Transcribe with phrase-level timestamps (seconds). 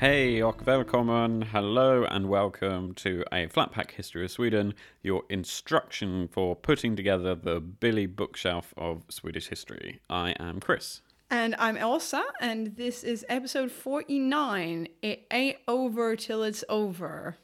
[0.00, 4.72] Hej och välkommen, hello and welcome to a Flatpack History of Sweden,
[5.02, 10.00] your instruction for putting together the Billy bookshelf of Swedish history.
[10.08, 11.02] I am Chris.
[11.30, 14.88] And I'm Elsa, and this is episode 49.
[15.02, 17.36] It ain't over till it's over.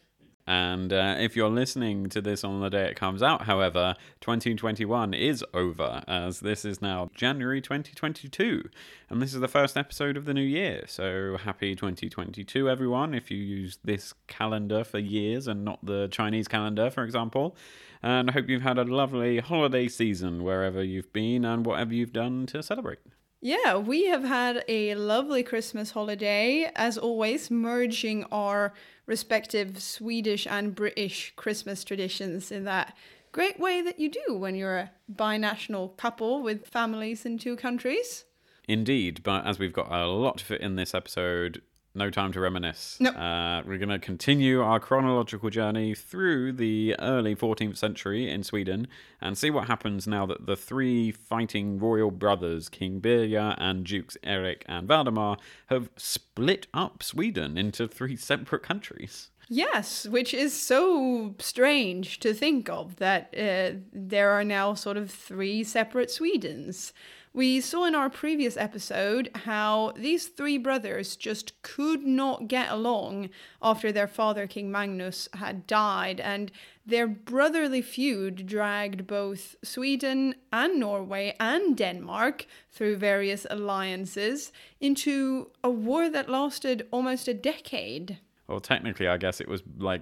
[0.46, 5.12] And uh, if you're listening to this on the day it comes out, however, 2021
[5.12, 8.68] is over, as this is now January 2022.
[9.10, 10.84] And this is the first episode of the new year.
[10.86, 16.46] So happy 2022, everyone, if you use this calendar for years and not the Chinese
[16.46, 17.56] calendar, for example.
[18.02, 22.12] And I hope you've had a lovely holiday season wherever you've been and whatever you've
[22.12, 23.00] done to celebrate.
[23.46, 28.74] Yeah, we have had a lovely Christmas holiday, as always, merging our
[29.06, 32.96] respective Swedish and British Christmas traditions in that
[33.30, 38.24] great way that you do when you're a binational couple with families in two countries.
[38.66, 41.62] Indeed, but as we've got a lot to fit in this episode,
[41.96, 42.98] no time to reminisce.
[43.00, 43.10] No.
[43.10, 48.86] Uh, we're going to continue our chronological journey through the early 14th century in Sweden
[49.20, 54.16] and see what happens now that the three fighting royal brothers, King Birger and Dukes
[54.22, 59.30] Eric and Valdemar, have split up Sweden into three separate countries.
[59.48, 65.10] Yes, which is so strange to think of that uh, there are now sort of
[65.10, 66.92] three separate Swedens.
[67.36, 73.28] We saw in our previous episode how these three brothers just could not get along
[73.60, 76.50] after their father, King Magnus, had died, and
[76.86, 84.50] their brotherly feud dragged both Sweden and Norway and Denmark through various alliances
[84.80, 88.16] into a war that lasted almost a decade.
[88.48, 90.00] Well, technically, I guess it was like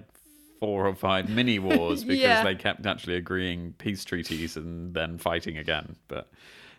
[0.61, 2.45] four or five mini wars because Yeah.
[2.45, 5.97] they kept actually agreeing peace treaties and then fighting again.
[6.07, 6.31] But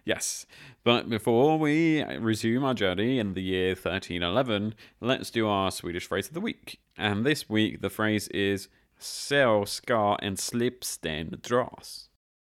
[0.07, 0.47] yes,
[0.85, 6.29] but before we resume our journey in the year 1311, let's do our Swedish phrase
[6.29, 6.81] of the week.
[6.97, 8.69] And this week, the phrase is
[8.99, 12.09] "Så ska en slipsten dras."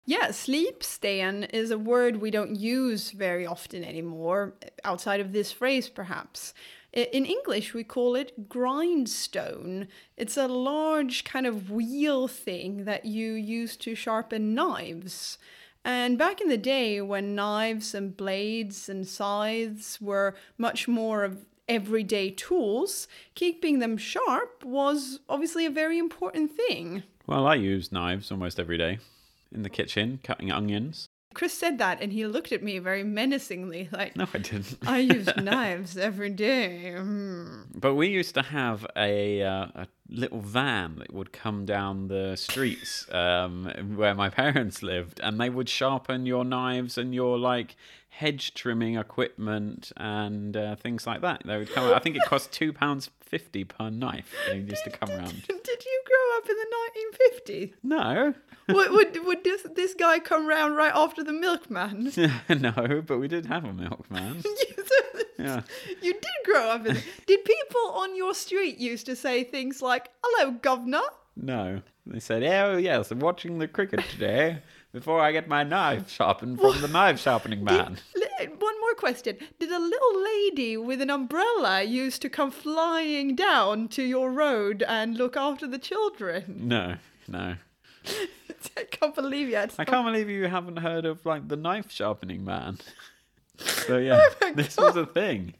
[0.05, 5.89] Yeah, slipsten is a word we don't use very often anymore, outside of this phrase
[5.89, 6.55] perhaps.
[6.93, 9.87] In English, we call it grindstone.
[10.17, 15.37] It's a large kind of wheel thing that you use to sharpen knives.
[15.83, 21.45] And back in the day when knives and blades and scythes were much more of
[21.67, 27.03] everyday tools, keeping them sharp was obviously a very important thing.
[27.25, 28.99] Well, I use knives almost every day
[29.51, 31.07] in the kitchen, cutting onions.
[31.33, 34.77] Chris said that and he looked at me very menacingly, like, No, I didn't.
[34.85, 36.93] I use knives every day.
[36.97, 37.61] Hmm.
[37.73, 42.35] But we used to have a, uh, a little van that would come down the
[42.35, 47.75] streets um, where my parents lived, and they would sharpen your knives and your like
[48.09, 51.41] hedge trimming equipment and uh, things like that.
[51.45, 51.93] They would come.
[51.93, 54.33] I think it cost two pounds fifty per knife.
[54.47, 55.47] They used to come around.
[55.47, 56.67] Did you grow up in the
[57.53, 57.73] 1950s?
[57.83, 58.33] No,
[58.75, 62.11] would would, would this, this guy come round right after the milkman?
[62.49, 64.43] no, but we did have a milkman.
[65.37, 65.61] Yeah.
[66.01, 66.97] You did grow up in.
[67.25, 71.01] Did people on your street used to say things like "Hello, governor"?
[71.35, 74.59] No, they said, "Oh yes, I'm watching the cricket today."
[74.93, 77.97] Before I get my knife sharpened from the knife sharpening man.
[78.13, 79.37] Li- One more question.
[79.57, 84.83] Did a little lady with an umbrella used to come flying down to your road
[84.85, 86.43] and look after the children?
[86.67, 86.95] No,
[87.29, 87.55] no.
[88.77, 92.43] I can't believe you I can't believe you haven't heard of like the knife sharpening
[92.43, 92.79] man.
[93.57, 95.53] So yeah, Oh this was a thing.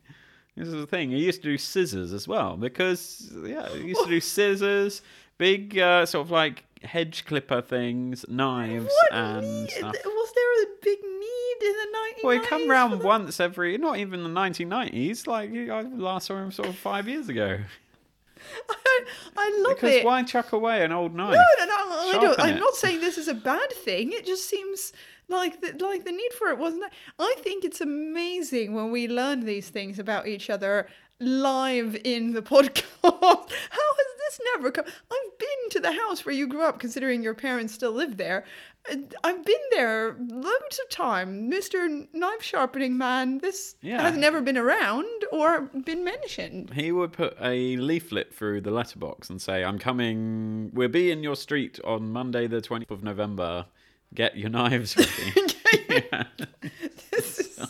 [0.55, 1.11] This was a thing.
[1.11, 5.01] He used to do scissors as well because yeah, he used to do scissors,
[5.37, 9.69] big uh, sort of like hedge clipper things, knives, What and need?
[9.71, 9.95] stuff.
[10.03, 12.23] Was there a big need in the 1990s?
[12.23, 15.27] Well, he come round once every, not even the 1990s.
[15.27, 17.59] Like I last saw him sort of five years ago.
[18.69, 18.99] I,
[19.37, 20.05] I love Because it.
[20.05, 21.33] why chuck away an old knife?
[21.35, 21.73] No, no, no.
[22.09, 22.59] I don't, I'm it.
[22.59, 24.11] not saying this is a bad thing.
[24.11, 24.91] It just seems
[25.31, 26.91] like the, like the need for it wasn't there.
[27.19, 30.87] I think it's amazing when we learn these things about each other
[31.19, 32.83] live in the podcast.
[33.03, 34.85] How has this never come?
[34.87, 38.43] I've been to the house where you grew up, considering your parents still live there.
[38.91, 41.49] Uh, I've been there loads of time.
[41.51, 42.07] Mr.
[42.13, 44.01] Knife Sharpening Man, this Yeah.
[44.01, 46.73] has never been around or been mentioned.
[46.73, 51.21] He would put a leaflet through the letterbox and say, I'm coming, we'll be in
[51.21, 53.67] your street on Monday, the 20th of November.
[54.13, 55.11] Get your knives ready.
[55.89, 56.23] yeah.
[57.11, 57.65] this is so,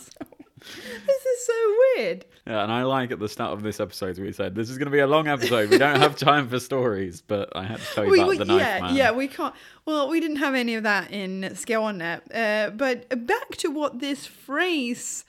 [0.58, 2.24] this is so weird.
[2.46, 4.86] Yeah, and I like at the start of this episode, we said, This is going
[4.86, 5.70] to be a long episode.
[5.70, 8.38] We don't have time for stories, but I had to tell you We, about we-
[8.38, 8.96] the knife yeah, man.
[8.96, 9.54] yeah, we can't.
[9.86, 12.20] Well, we didn't have any of that in scale Skåne.
[12.34, 15.24] Uh, but back to what this phrase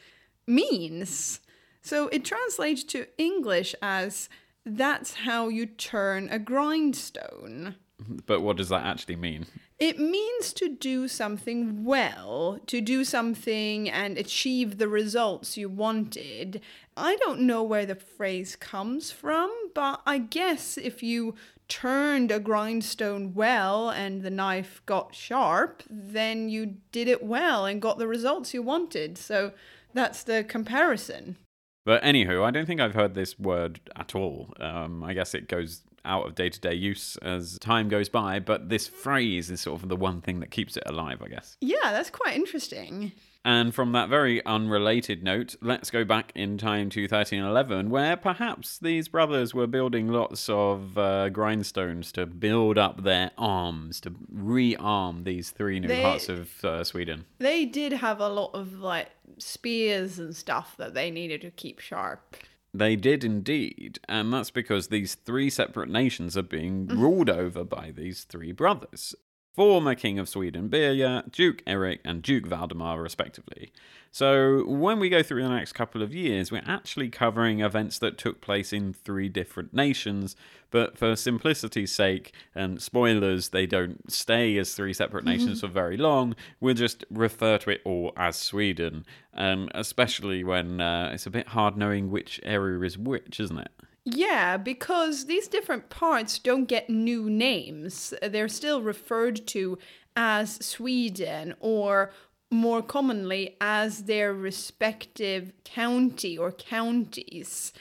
[0.48, 1.40] means.
[1.82, 4.30] So it translates to English as
[4.66, 7.76] that's how you turn a grindstone.
[8.26, 9.46] But what does that actually mean?
[9.80, 16.62] It means to do something well, to do something and achieve the results you wanted.
[16.98, 21.36] I don't know where the phrase comes from, but I guess if you
[21.68, 27.82] turned a grindstone well and the knife got sharp, then you did it well and
[27.82, 29.18] got the results you wanted.
[29.18, 29.54] So
[29.94, 31.38] that's the comparison.
[31.86, 34.54] But anywho, I don't think I've heard this word at all.
[34.60, 38.40] Um, I guess it goes out of day to day use as time goes by,
[38.40, 41.58] but this phrase is sort of the one thing that keeps it alive, I guess.
[41.62, 43.12] Yeah, that's quite interesting.
[43.46, 48.78] And from that very unrelated note, let's go back in time to 1311, where perhaps
[48.78, 55.26] these brothers were building lots of uh, grindstones to build up their arms, to rearm
[55.26, 57.26] these three new They- parts of uh, Sweden.
[57.40, 59.10] They did have a lot of like
[59.40, 62.36] spears and stuff that they needed to keep sharp.
[62.74, 66.98] They did indeed, and that's because these three separate nations are being mm.
[66.98, 69.14] ruled over by these three brothers.
[69.54, 73.72] Former King of Sweden, Birger, Duke Eric, and Duke Valdemar, respectively.
[74.12, 78.18] So, when we go through the next couple of years, we're actually covering events that
[78.18, 80.36] took place in three different nations,
[80.72, 85.98] but for simplicity's sake, and spoilers, they don't stay as three separate nations for very
[85.98, 91.32] long, we'll just refer to it all as Sweden, and especially when uh, it's a
[91.32, 93.72] bit hard knowing which area is which, isn't it?
[94.06, 98.14] Yeah, because these different parts don't get new names.
[98.22, 99.78] They're still referred to
[100.16, 102.12] as Sweden or
[102.52, 107.72] more commonly as their respective county or counties.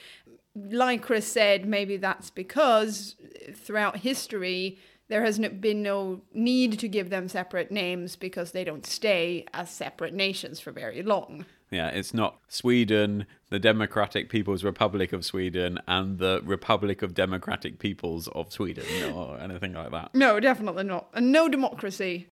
[0.54, 3.16] Like Chris said, maybe that's because
[3.54, 4.78] throughout history
[5.08, 9.70] there has been no need to give them separate names because they don't stay as
[9.70, 11.44] separate nations for very long.
[11.72, 17.78] Yeah, it's not Sweden, the Democratic People's Republic of Sweden, and the Republic of Democratic
[17.78, 18.84] Peoples of Sweden,
[19.14, 20.14] or anything like that.
[20.14, 21.08] No, definitely not.
[21.14, 22.28] And no democracy.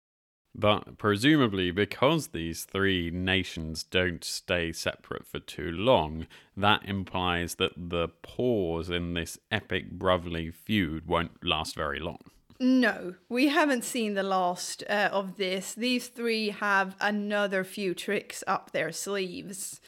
[0.56, 6.26] But presumably, because these three nations don't stay separate for too long,
[6.56, 12.22] that implies that the pause in this epic brotherly feud won't last very long.
[12.60, 15.74] No, we haven't seen the last uh, of this.
[15.76, 19.80] These three have another few tricks up their sleeves.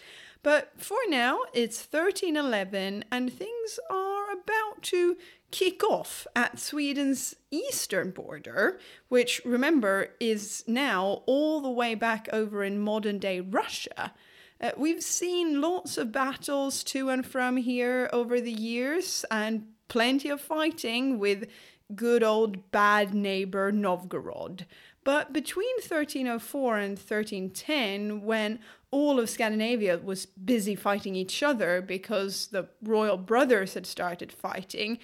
[0.43, 5.17] But for now, it's 1311 and things are about to
[5.51, 8.79] kick off at Sweden's eastern border,
[9.09, 14.13] which remember is now all the way back over in modern day Russia.
[14.61, 20.29] Uh, we've seen lots of battles to and from here over the years and plenty
[20.29, 21.47] of fighting with
[21.95, 24.65] good old bad neighbor Novgorod.
[25.03, 28.59] But between 1304 and 1310, when
[28.91, 34.99] all of Scandinavia was busy fighting each other because the royal brothers had started fighting,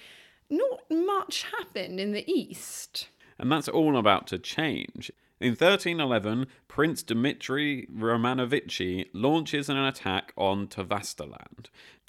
[0.50, 3.08] not much happened in the east.
[3.38, 5.10] And that's all about to change.
[5.38, 11.66] In 1311, Prince Dmitry Romanovichy launches an attack on Tavastaland.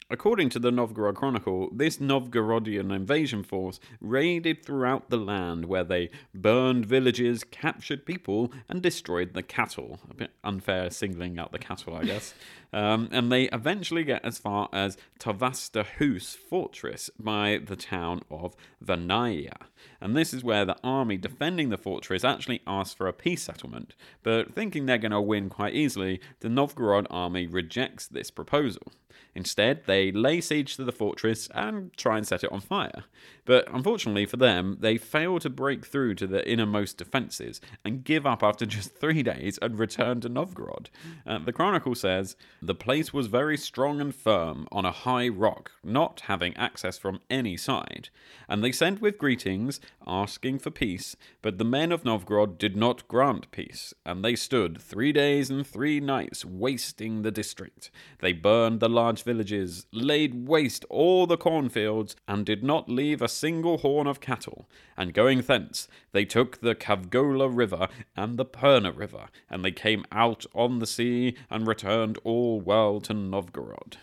[0.10, 6.10] According to the Novgorod Chronicle, this Novgorodian invasion force raided throughout the land where they
[6.34, 10.00] burned villages, captured people, and destroyed the cattle.
[10.10, 12.34] A bit unfair singling out the cattle, I guess.
[12.74, 19.68] um, and they eventually get as far as Tavastahus fortress by the town of Vanaja.
[20.02, 23.96] And this is where the army defending the fortress actually asks for a peace settlement.
[24.24, 28.92] But thinking they're going to win quite easily, the Novgorod army rejects this proposal.
[29.38, 33.04] Instead, they lay siege to the fortress and try and set it on fire.
[33.46, 38.26] But unfortunately for them, they fail to break through to the innermost defences and give
[38.26, 40.90] up after just three days and return to Novgorod.
[41.26, 45.72] Uh, the Chronicle says the place was very strong and firm on a high rock,
[45.84, 48.10] not having access from any side.
[48.50, 53.08] And they sent with greetings, asking for peace, but the men of Novgorod did not
[53.08, 57.92] grant peace, and they stood three days and three nights wasting the district.
[58.20, 63.28] They burned the large villages, laid waste all the cornfields, and did not leave a
[63.28, 64.68] single horn of cattle.
[64.98, 70.06] And going thence, they took the Kavgola River and the Perna River, and they came
[70.12, 73.98] out on the sea and returned all well to Novgorod.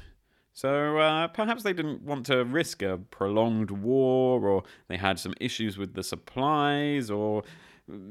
[0.53, 5.35] So uh, perhaps they didn't want to risk a prolonged war, or they had some
[5.41, 7.43] issues with the supplies, or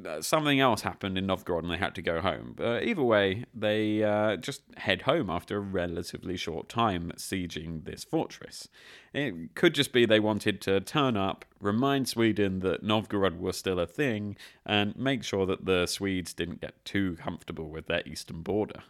[0.06, 2.54] uh, something else happened in Novgorod and they had to go home.
[2.56, 8.04] But either way, they uh, just head home after a relatively short time sieging this
[8.04, 8.68] fortress.
[9.14, 13.80] It could just be they wanted to turn up, remind Sweden that Novgorod was still
[13.80, 18.42] a thing, and make sure that the Swedes didn't get too comfortable with their eastern
[18.42, 18.84] border.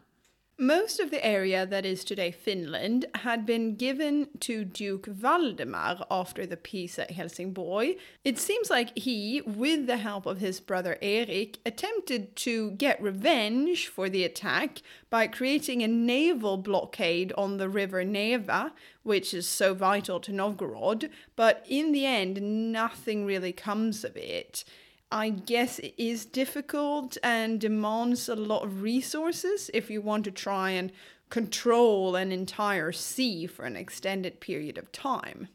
[0.59, 6.45] Most of the area that is today Finland had been given to Duke Valdemar after
[6.45, 7.97] the peace at Helsingborg.
[8.23, 13.87] It seems like he, with the help of his brother Erik, attempted to get revenge
[13.87, 19.73] for the attack by creating a naval blockade on the river Neva, which is so
[19.73, 24.63] vital to Novgorod, but in the end, nothing really comes of it.
[25.13, 30.31] I guess it is difficult and demands a lot of resources if you want to
[30.31, 30.91] try and
[31.29, 35.49] control an entire sea for an extended period of time.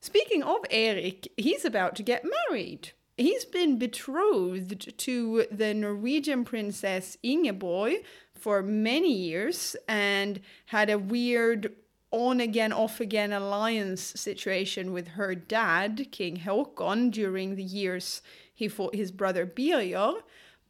[0.00, 2.92] Speaking of Erik, he's about to get married.
[3.16, 11.74] He's been betrothed to the Norwegian princess Ingeborg for many years and had a weird
[12.12, 18.22] on again, off again alliance situation with her dad, King Håkon, during the years
[18.56, 20.14] he fought his brother Birger.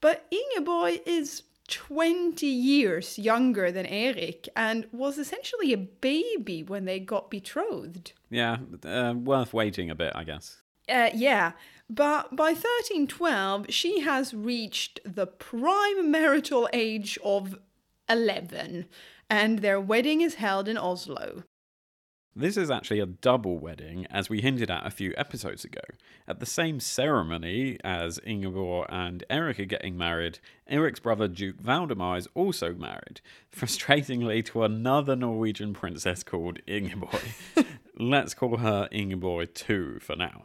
[0.02, 7.00] But Ingeborg is 20 years younger than Erik and was essentially a baby when they
[7.00, 8.12] got betrothed.
[8.28, 10.60] Yeah, uh, worth waiting a bit, I guess.
[10.88, 11.52] Uh, yeah,
[11.88, 17.58] but by 1312, she has reached the prime marital age of
[18.08, 18.86] 11,
[19.28, 21.42] and their wedding is held in Oslo.
[22.38, 25.80] This is actually a double wedding, as we hinted at a few episodes ago.
[26.28, 30.38] At the same ceremony as Ingeborg and Erik are getting married,
[30.68, 33.22] Erik's brother Duke Valdemar is also married,
[33.56, 37.22] frustratingly to another Norwegian princess called Ingeborg.
[37.98, 40.44] Let's call her Ingeborg 2 for now.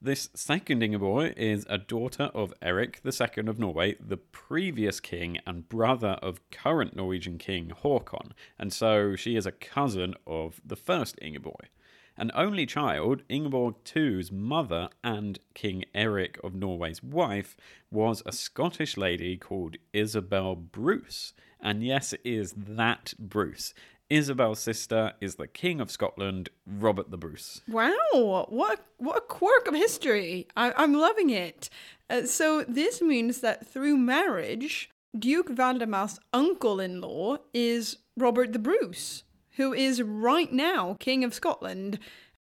[0.00, 5.68] This second Ingeborg is a daughter of Erik II of Norway, the previous king and
[5.68, 11.18] brother of current Norwegian king Håkon, and so she is a cousin of the first
[11.20, 11.70] Ingeborg.
[12.16, 17.56] An only child, Ingeborg II's mother and King Eric of Norway's wife
[17.90, 21.32] was a Scottish lady called Isabel Bruce.
[21.60, 23.74] And yes, it is that Bruce.
[24.10, 27.60] Isabel's sister is the King of Scotland, Robert the Bruce.
[27.68, 30.46] Wow, what what a quirk of history!
[30.56, 31.68] I, am loving it.
[32.08, 39.24] Uh, so this means that through marriage, Duke Valdemar's uncle-in-law is Robert the Bruce,
[39.56, 41.98] who is right now King of Scotland.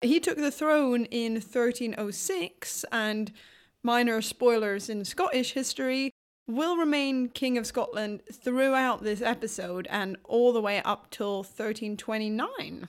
[0.02, 3.32] He took the throne in 1306, and
[3.82, 6.12] minor spoilers in Scottish history
[6.48, 12.88] will remain King of Scotland throughout this episode and all the way up till 1329.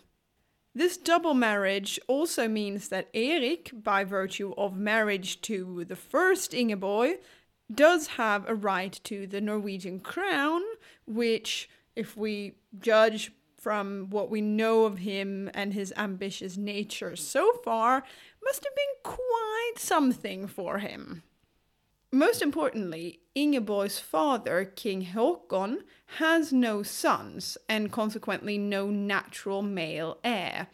[0.75, 7.17] This double marriage also means that Erik, by virtue of marriage to the first Ingeborg,
[7.75, 10.61] does have a right to the Norwegian crown,
[11.07, 17.53] which, if we judge from what we know of him and his ambitious nature so
[17.65, 18.05] far,
[18.45, 21.23] must have been quite something for him.
[22.13, 25.79] Most importantly, Ingeborg's father, King Håkon,
[26.19, 30.69] has no sons and consequently no natural male heir.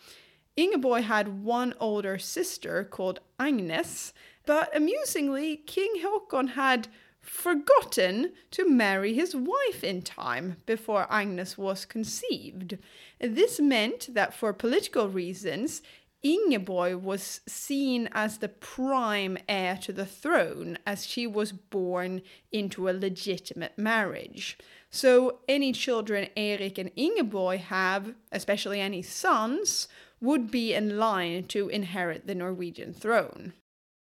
[0.57, 4.13] Ingeborg had one older sister called Agnes,
[4.45, 6.89] but amusingly, King Håkon had
[7.23, 12.77] forgotten to marry his wife in time before Agnes was conceived.
[13.21, 15.83] This meant that for political reasons,
[16.23, 22.89] Ingeborg was seen as the prime heir to the throne as she was born into
[22.89, 24.57] a legitimate marriage.
[24.91, 29.89] So any children Erik and Ingeborg have, especially any sons,
[30.21, 33.55] would be in line to inherit the Norwegian throne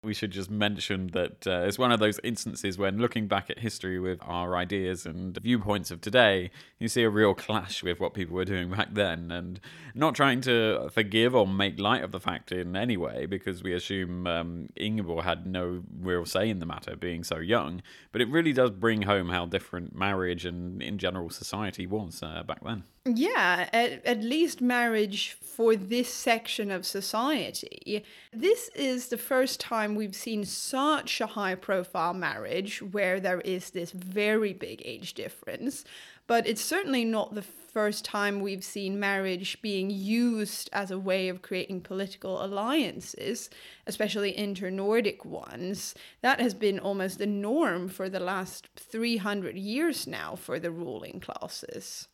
[0.02, 3.58] we should just mention that uh, it's one of those instances when looking back at
[3.58, 8.14] history with our ideas and viewpoints of today, you see a real clash with what
[8.14, 9.60] people were doing back then, and
[9.94, 13.74] not trying to forgive or make light of the fact in any way, because we
[13.74, 17.82] assume um, Ingeborg had no real say in the matter, being so young.
[18.10, 22.42] But it really does bring home how different marriage and, in general, society was uh,
[22.42, 22.84] back then.
[23.06, 28.04] Yeah, at, at least marriage for this section of society.
[28.30, 33.70] This is the first time we've seen such a high profile marriage where there is
[33.70, 35.82] this very big age difference.
[36.26, 41.28] But it's certainly not the first time we've seen marriage being used as a way
[41.28, 43.48] of creating political alliances,
[43.86, 45.94] especially inter Nordic ones.
[46.20, 51.20] That has been almost the norm for the last 300 years now for the ruling
[51.20, 52.08] classes.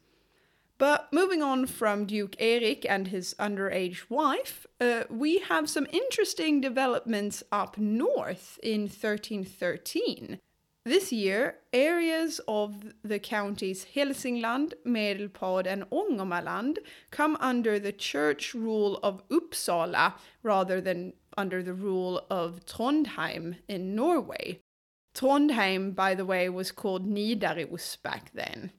[0.78, 6.60] But moving on from Duke Erik and his underage wife, uh, we have some interesting
[6.60, 10.38] developments up north in 1313.
[10.84, 16.78] This year, areas of the counties Hälsingland, Medelpad, and Ångermanland
[17.10, 23.96] come under the church rule of Uppsala rather than under the rule of Trondheim in
[23.96, 24.60] Norway.
[25.14, 28.70] Trondheim, by the way, was called Nidaros back then.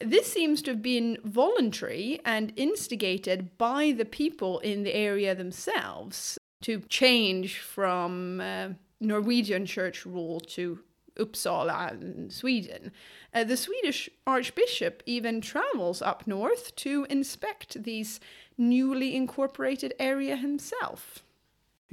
[0.00, 6.38] This seems to have been voluntary and instigated by the people in the area themselves
[6.62, 8.68] to change from uh,
[9.00, 10.80] Norwegian church rule to
[11.18, 12.90] Uppsala in Sweden.
[13.32, 18.20] Uh, the Swedish archbishop even travels up north to inspect these
[18.58, 21.23] newly incorporated area himself.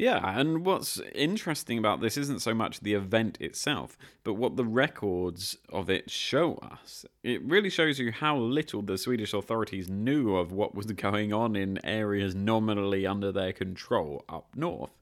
[0.02, 4.66] Yeah, and what's interesting about this isn't so much the event itself, but what the
[4.66, 7.06] records of it show us.
[7.22, 11.56] It really shows you how little the Swedish authorities knew of what was going on
[11.56, 14.98] in areas nominally under their control up north.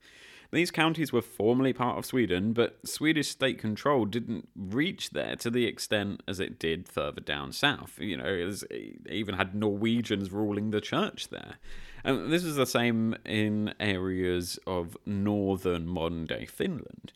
[0.51, 5.49] These counties were formerly part of Sweden, but Swedish state control didn't reach there to
[5.49, 7.99] the extent as it did further down south.
[7.99, 8.65] You know, it
[9.09, 11.55] even had Norwegians ruling the church there.
[12.03, 17.11] And this is the same in areas of northern modern day Finland.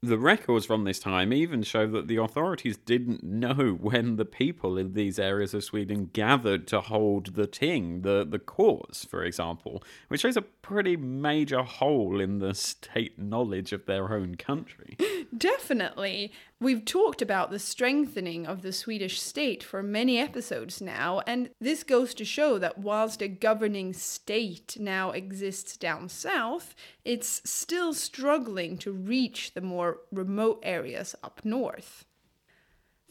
[0.00, 4.78] The records from this time even show that the authorities didn't know when the people
[4.78, 9.82] in these areas of Sweden gathered to hold the ting, the, the courts, for example,
[10.06, 14.96] which shows a pretty major hole in the state knowledge of their own country.
[15.36, 16.30] Definitely.
[16.60, 21.84] We've talked about the strengthening of the Swedish state for many episodes now, and this
[21.84, 26.74] goes to show that whilst a governing state now exists down south,
[27.04, 32.04] it's still struggling to reach the more remote areas up north.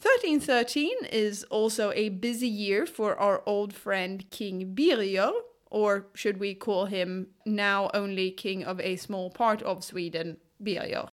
[0.02, 5.32] 1313 is also a busy year for our old friend King Birger,
[5.70, 11.08] or should we call him now only king of a small part of Sweden, Birger.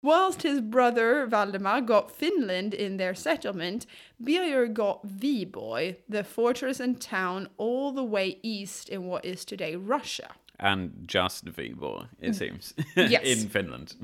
[0.00, 3.84] Whilst his brother Valdemar got Finland in their settlement,
[4.20, 9.74] Birger got Viborg, the fortress and town all the way east in what is today
[9.74, 10.30] Russia.
[10.60, 12.34] And just Viborg, it mm.
[12.34, 13.24] seems, Yes.
[13.24, 13.94] in Finland.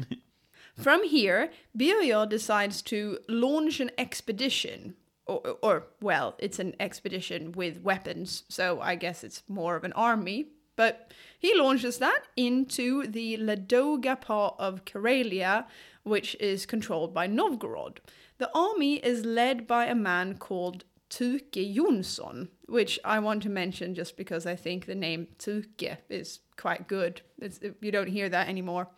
[0.77, 4.95] From here, Birger decides to launch an expedition.
[5.27, 9.93] Or, or, well, it's an expedition with weapons, so I guess it's more of an
[9.95, 10.49] army.
[10.77, 11.13] But
[11.45, 15.67] he launches that into the Ladoga part of Karelia,
[16.03, 18.01] which is controlled by Novgorod.
[18.39, 23.95] The army is led by a man called Tuke Jonsson, which I want to mention
[23.95, 27.21] just because I think the name Tuke is quite good.
[27.39, 28.89] It's, you don't hear that anymore.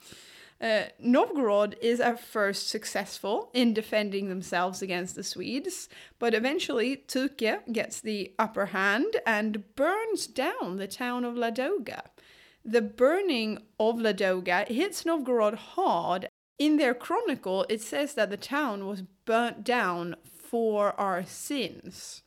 [0.60, 5.88] Uh, Novgorod is at first successful in defending themselves against the Swedes,
[6.20, 12.02] but eventually Tuke gets the upper hand and burns down the town of Ladoga.
[12.68, 16.28] The burning of Ladoga hits Novgorod hard.
[16.58, 22.24] In their chronicle, it says that the town was burnt down for our sins.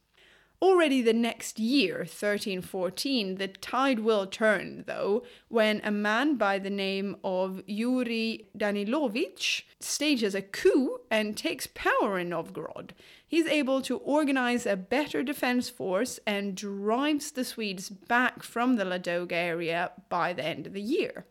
[0.61, 6.69] Already the next year, 1314, the tide will turn, though, when a man by the
[6.69, 12.93] name of Yuri Danilovich stages a coup and takes power in Novgorod.
[13.25, 18.83] He's able to organize a better defense force and drives the Swedes back from the
[18.83, 21.25] Ladoga area by the end of the year.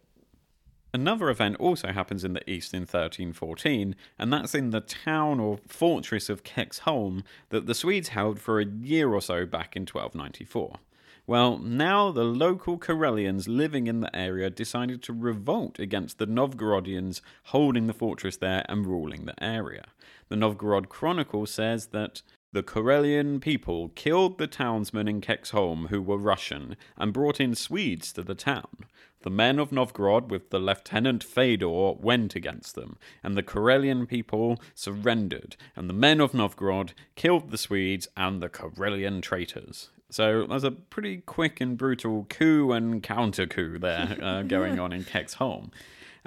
[0.93, 5.59] Another event also happens in the east in 1314, and that's in the town or
[5.67, 10.79] fortress of Kexholm that the Swedes held for a year or so back in 1294.
[11.27, 17.21] Well, now the local Karelians living in the area decided to revolt against the Novgorodians
[17.45, 19.89] holding the fortress there and ruling the area.
[20.31, 22.23] The Novgorod Chronicle says that
[22.53, 28.11] the Karelian people killed the townsmen in Kexholm who were Russian and brought in Swedes
[28.15, 28.87] to the town.
[29.23, 34.61] The men of Novgorod, with the lieutenant Fedor, went against them, and the Karelian people
[34.75, 39.91] surrendered, and the men of Novgorod killed the Swedes and the Karelian traitors.
[40.11, 44.93] So there's a pretty quick and brutal coup and counter coup there uh, going on
[44.93, 45.71] in Kexholm.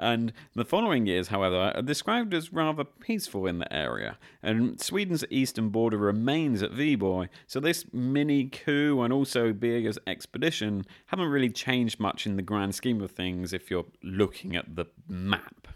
[0.02, 5.24] And the following years, however, are described as rather peaceful in the area, and Sweden's
[5.30, 11.50] eastern border remains at Viborg, so this mini coup and also Birger's expedition haven't really
[11.50, 15.68] changed much in the grand scheme of things if you're looking at the map.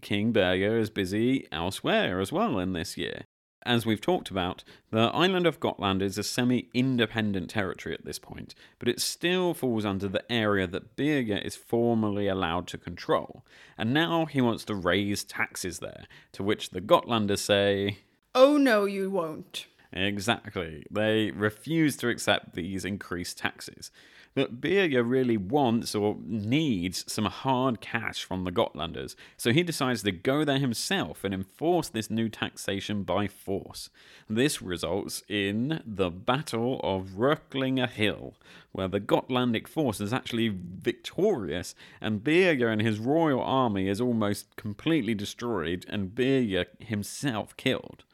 [0.00, 3.24] King Birger is busy elsewhere as well in this year.
[3.66, 8.18] As we've talked about, the island of Gotland is a semi independent territory at this
[8.18, 13.44] point, but it still falls under the area that Birger is formally allowed to control.
[13.76, 17.98] And now he wants to raise taxes there, to which the Gotlanders say,
[18.34, 19.66] Oh no, you won't.
[19.92, 20.86] Exactly.
[20.90, 23.90] They refuse to accept these increased taxes.
[24.34, 30.04] But Birger really wants or needs some hard cash from the Gotlanders, so he decides
[30.04, 33.90] to go there himself and enforce this new taxation by force.
[34.28, 38.34] This results in the Battle of Röcklinge Hill,
[38.70, 44.54] where the Gotlandic force is actually victorious, and Birger and his royal army is almost
[44.54, 48.04] completely destroyed, and Birger himself killed.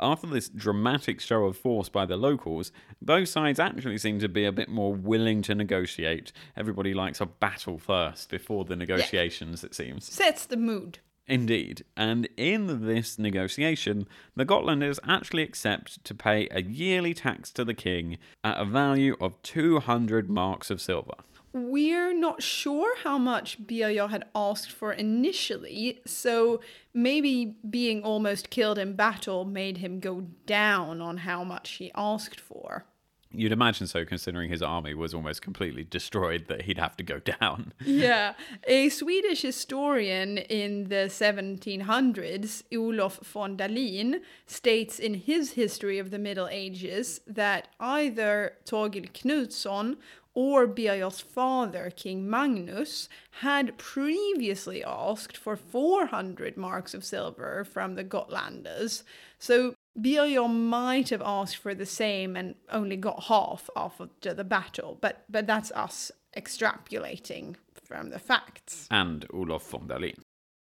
[0.00, 4.44] After this dramatic show of force by the locals, both sides actually seem to be
[4.44, 6.32] a bit more willing to negotiate.
[6.56, 10.04] Everybody likes a battle first before the negotiations, it seems.
[10.12, 10.98] Sets the mood.
[11.28, 17.66] Indeed, and in this negotiation, the Gotlanders actually accept to pay a yearly tax to
[17.66, 21.16] the king at a value of 200 marks of silver.
[21.58, 26.60] We're not sure how much Birger had asked for initially, so
[26.94, 32.40] maybe being almost killed in battle made him go down on how much he asked
[32.40, 32.86] for.
[33.30, 37.20] You'd imagine so, considering his army was almost completely destroyed, that he'd have to go
[37.20, 37.74] down.
[37.84, 38.32] yeah.
[38.66, 46.18] A Swedish historian in the 1700s, Olof von Dalin, states in his History of the
[46.18, 49.98] Middle Ages that either Torgil Knutsson
[50.38, 53.08] or Birger's father, King Magnus,
[53.42, 59.02] had previously asked for 400 marks of silver from the Gotlanders.
[59.40, 64.96] So Birger might have asked for the same and only got half after the battle,
[65.00, 68.86] but but that's us extrapolating from the facts.
[68.92, 70.20] And Olof von Dalin.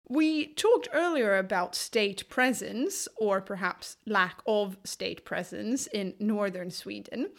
[0.08, 7.30] We talked earlier about state presence, or perhaps lack of state presence, in northern Sweden.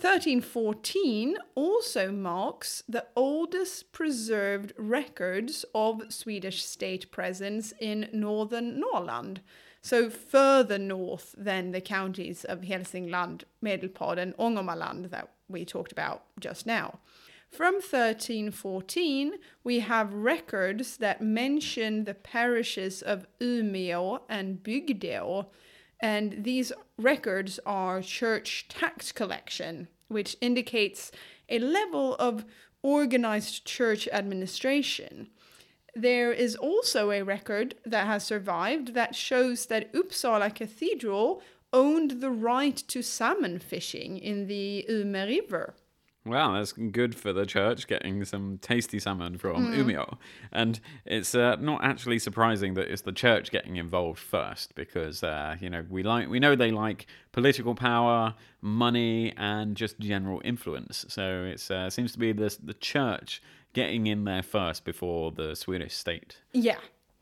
[0.00, 9.40] 1314 also marks the oldest preserved records of Swedish state presence in northern Norrland
[9.82, 16.24] so further north than the counties of Hälsingland, Medelpad, and Ångermanland that we talked about
[16.38, 16.98] just now.
[17.50, 19.34] From 1314,
[19.64, 25.46] we have records that mention the parishes of Umeå and Bygdeå,
[26.00, 31.10] and these records are church tax collection, which indicates
[31.48, 32.44] a level of
[32.82, 35.28] organized church administration.
[35.94, 42.30] There is also a record that has survived that shows that Uppsala Cathedral owned the
[42.30, 45.74] right to salmon fishing in the Ume River.
[46.28, 49.84] Wow, that's good for the church getting some tasty salmon from mm.
[49.84, 50.18] Umeå.
[50.52, 55.56] And it's uh, not actually surprising that it's the church getting involved first because uh,
[55.60, 61.04] you know, we like we know they like political power, money and just general influence.
[61.08, 65.54] So it uh, seems to be the the church getting in there first before the
[65.54, 66.38] Swedish state.
[66.52, 66.78] Yeah.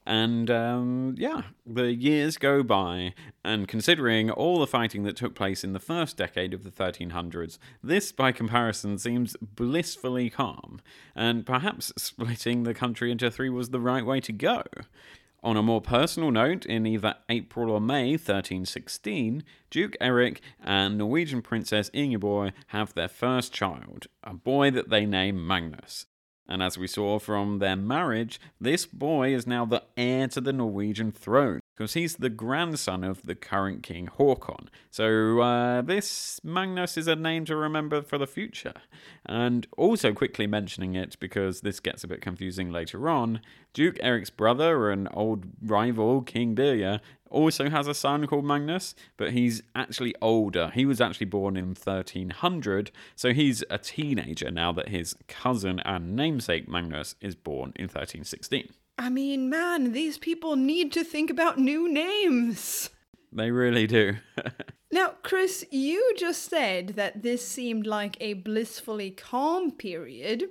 [0.07, 3.13] And um, yeah, the years go by,
[3.45, 7.59] and considering all the fighting that took place in the first decade of the 1300s,
[7.83, 10.81] this, by comparison, seems blissfully calm,
[11.17, 14.63] and perhaps splitting the country into three was the right way to go.
[15.43, 21.43] On a more personal note, in either April or May 1316, Duke Eric and Norwegian
[21.43, 26.07] Princess Ingeborg have their first child, a boy that they name Magnus.
[26.49, 30.53] And as we saw from their marriage, this boy is now the heir to the
[30.53, 34.69] Norwegian throne, because he's the grandson of the current king Håkon.
[34.91, 38.75] So uh, this Magnus is a name to remember for the future.
[39.25, 43.41] And also quickly mentioning it, because this gets a bit confusing later on,
[43.75, 49.33] Duke Eric's brother and old rival King Birger also has a son called Magnus, but
[49.33, 50.71] he's actually older.
[50.75, 56.17] He was actually born in 1300, so he's a teenager now that his cousin and
[56.17, 58.73] namesake Magnus is born in 1316.
[58.99, 62.91] I mean, man, these people need to think about new names.
[63.33, 64.17] They really do.
[64.93, 70.45] now, Chris, you just said that this seemed like a blissfully calm period.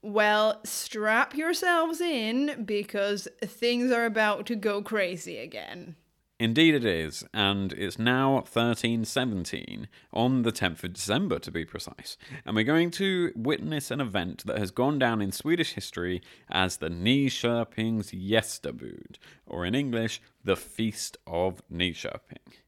[0.00, 5.96] Well, strap yourselves in because things are about to go crazy again.
[6.42, 12.16] Indeed, it is, and it's now 1317, on the 10th of December to be precise.
[12.44, 16.78] And we're going to witness an event that has gone down in Swedish history as
[16.78, 22.61] the Nyköpings Gästabud, or in English, the Feast of Nyköping.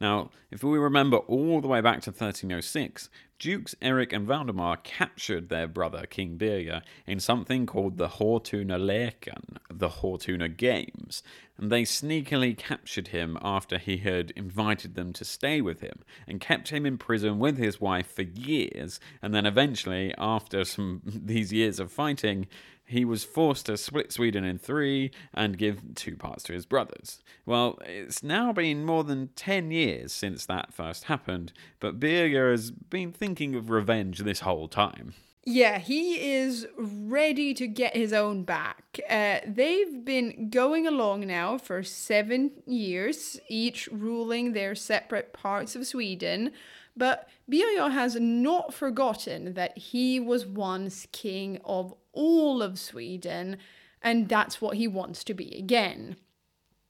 [0.00, 5.48] Now, if we remember all the way back to 1306, Dukes Eric and Valdemar captured
[5.48, 11.22] their brother King Birger in something called the Håtuna Leken, the Håtuna Games,
[11.58, 16.40] and they sneakily captured him after he had invited them to stay with him and
[16.40, 21.52] kept him in prison with his wife for years, and then eventually, after some these
[21.52, 22.46] years of fighting,
[22.90, 27.22] he was forced to split Sweden in three and give two parts to his brothers.
[27.46, 32.72] Well, it's now been more than 10 years since that first happened, but Birger has
[32.72, 35.14] been thinking of revenge this whole time.
[35.44, 38.98] Yeah, he is ready to get his own back.
[39.08, 45.86] Uh, they've been going along now for seven years, each ruling their separate parts of
[45.86, 46.50] Sweden.
[46.96, 53.58] But Birger has not forgotten that he was once king of all of Sweden,
[54.02, 56.16] and that's what he wants to be again.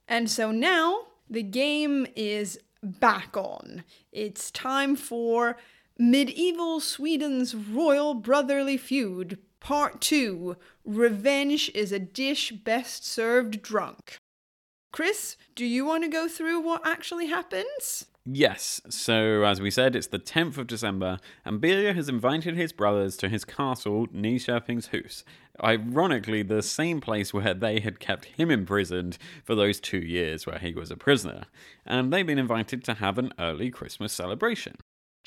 [0.09, 3.85] And so now the game is back on.
[4.11, 5.57] It's time for
[5.99, 14.19] Medieval Sweden's Royal Brotherly Feud, Part 2 Revenge is a Dish Best Served Drunk.
[14.93, 18.07] Chris, do you want to go through what actually happens?
[18.33, 22.73] Yes, so as we said, it's the 10th of December, and Birger has invited his
[22.73, 25.25] brothers to his castle, Nyköpingshus.
[25.61, 30.61] Ironically, the same place where they had kept him imprisoned for those two years where
[30.61, 31.47] he was a prisoner.
[31.85, 34.77] And they've been invited to have an early Christmas celebration.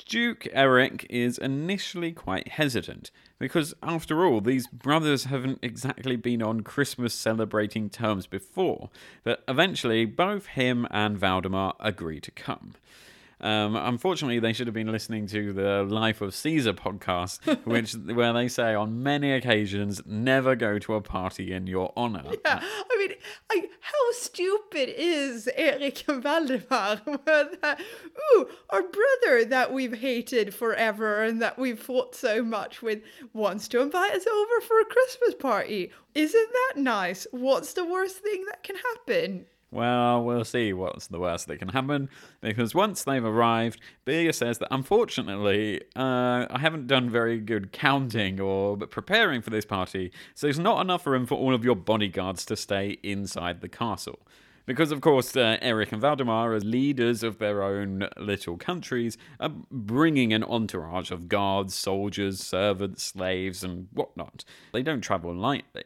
[0.06, 6.60] Duke Eric is initially quite hesitant, because after all, these brothers haven't exactly been on
[6.60, 8.90] Christmas celebrating terms before,
[9.22, 12.74] but eventually both him and Valdemar agree to come.
[13.44, 18.32] Um, unfortunately, they should have been listening to the Life of Caesar podcast, which where
[18.32, 22.96] they say on many occasions, "Never go to a party in your honor." Yeah, I
[22.98, 23.12] mean,
[23.50, 27.02] I, how stupid is Eric and Valdemar?
[27.26, 27.82] that,
[28.34, 33.02] ooh, our brother that we've hated forever and that we've fought so much with
[33.34, 35.92] wants to invite us over for a Christmas party.
[36.14, 37.26] Isn't that nice?
[37.30, 39.44] What's the worst thing that can happen?
[39.74, 42.08] Well, we'll see what's the worst that can happen
[42.40, 48.38] because once they've arrived, Birger says that unfortunately, uh, I haven't done very good counting
[48.38, 52.44] or preparing for this party, so there's not enough room for all of your bodyguards
[52.46, 54.20] to stay inside the castle.
[54.64, 59.50] Because, of course, uh, Eric and Valdemar, as leaders of their own little countries, are
[59.72, 64.44] bringing an entourage of guards, soldiers, servants, slaves, and whatnot.
[64.72, 65.84] They don't travel lightly.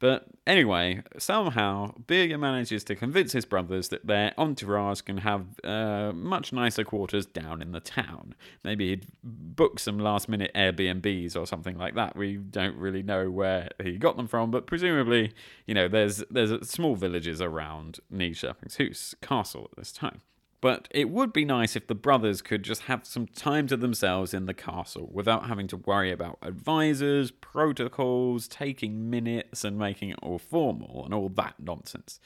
[0.00, 6.12] But anyway, somehow Birger manages to convince his brothers that their entourage can have uh,
[6.14, 8.34] much nicer quarters down in the town.
[8.64, 12.16] Maybe he'd book some last minute Airbnbs or something like that.
[12.16, 15.34] We don't really know where he got them from, but presumably,
[15.66, 20.22] you know, there's there's small villages around Nyköpingshus castle at this time.
[20.60, 24.34] But it would be nice if the brothers could just have some time to themselves
[24.34, 30.18] in the castle without having to worry about advisors, protocols, taking minutes, and making it
[30.22, 32.20] all formal and all that nonsense.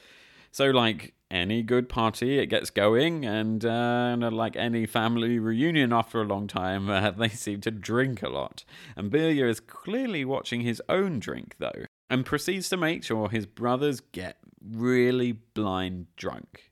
[0.51, 6.21] So, like any good party, it gets going, and uh, like any family reunion after
[6.21, 8.65] a long time, uh, they seem to drink a lot.
[8.97, 13.45] And Birger is clearly watching his own drink, though, and proceeds to make sure his
[13.45, 16.71] brothers get really blind drunk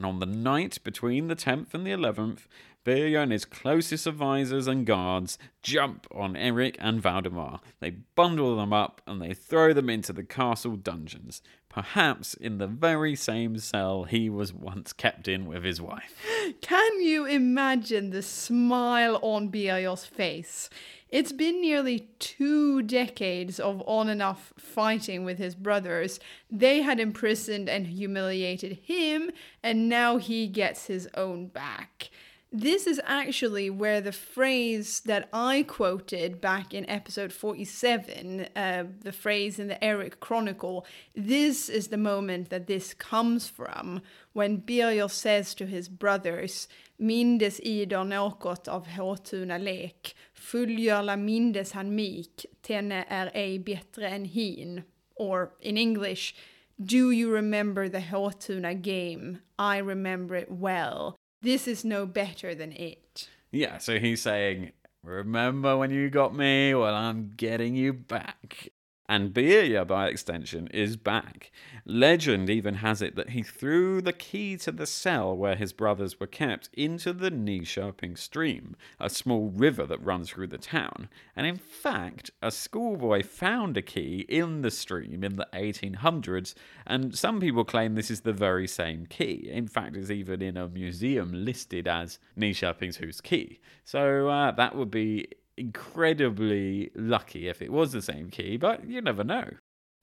[0.00, 2.46] and on the night between the 10th and the 11th,
[2.84, 7.60] Birger and his closest advisors and guards jump on Eric and Valdemar.
[7.80, 12.66] They bundle them up and they throw them into the castle dungeons, perhaps in the
[12.66, 16.14] very same cell he was once kept in with his wife.
[16.62, 20.70] Can you imagine the smile on Birger's face?
[21.10, 26.20] It's been nearly two decades of on and off fighting with his brothers.
[26.50, 32.10] They had imprisoned and humiliated him, and now he gets his own back.
[32.52, 39.12] This is actually where the phrase that I quoted back in episode 47, uh, the
[39.12, 45.08] phrase in the Eric Chronicle, this is the moment that this comes from, when Birger
[45.08, 46.66] says to his brothers,
[47.00, 54.24] Mindes Idar något av Håtuna lek, fullgöra mindes han mik, tenne är ej bättre än
[54.24, 54.82] hin.
[55.14, 56.34] Or in English,
[56.76, 59.38] do you remember the Håtuna game?
[59.58, 61.14] I remember it well.
[61.42, 63.30] This is no better than it.
[63.50, 66.74] Yeah, so he's saying, Remember when you got me?
[66.74, 68.68] Well, I'm getting you back.
[69.10, 71.50] And Birger, by extension, is back.
[71.84, 76.20] Legend even has it that he threw the key to the cell where his brothers
[76.20, 81.08] were kept into the Nyköping stream, a small river that runs through the town.
[81.34, 86.54] And in fact, a schoolboy found a key in the stream in the 1800s,
[86.86, 89.48] and some people claim this is the very same key.
[89.50, 93.58] In fact, it's even in a museum listed as knee Nyköpingshus key.
[93.84, 95.26] So uh, that would be
[95.60, 99.50] incredibly lucky if it was the same key, but you never know.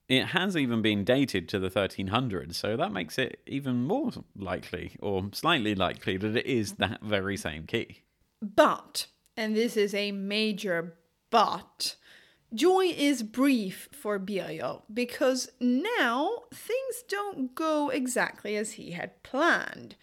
[0.08, 4.96] It has even been dated to the 1300s, so that makes it even more likely,
[5.02, 8.04] or slightly likely, that it is that very same key.
[8.42, 10.98] But, and this is a major
[11.30, 11.98] but,
[12.54, 19.96] joy is brief for Birger because now things don't go exactly as he had planned.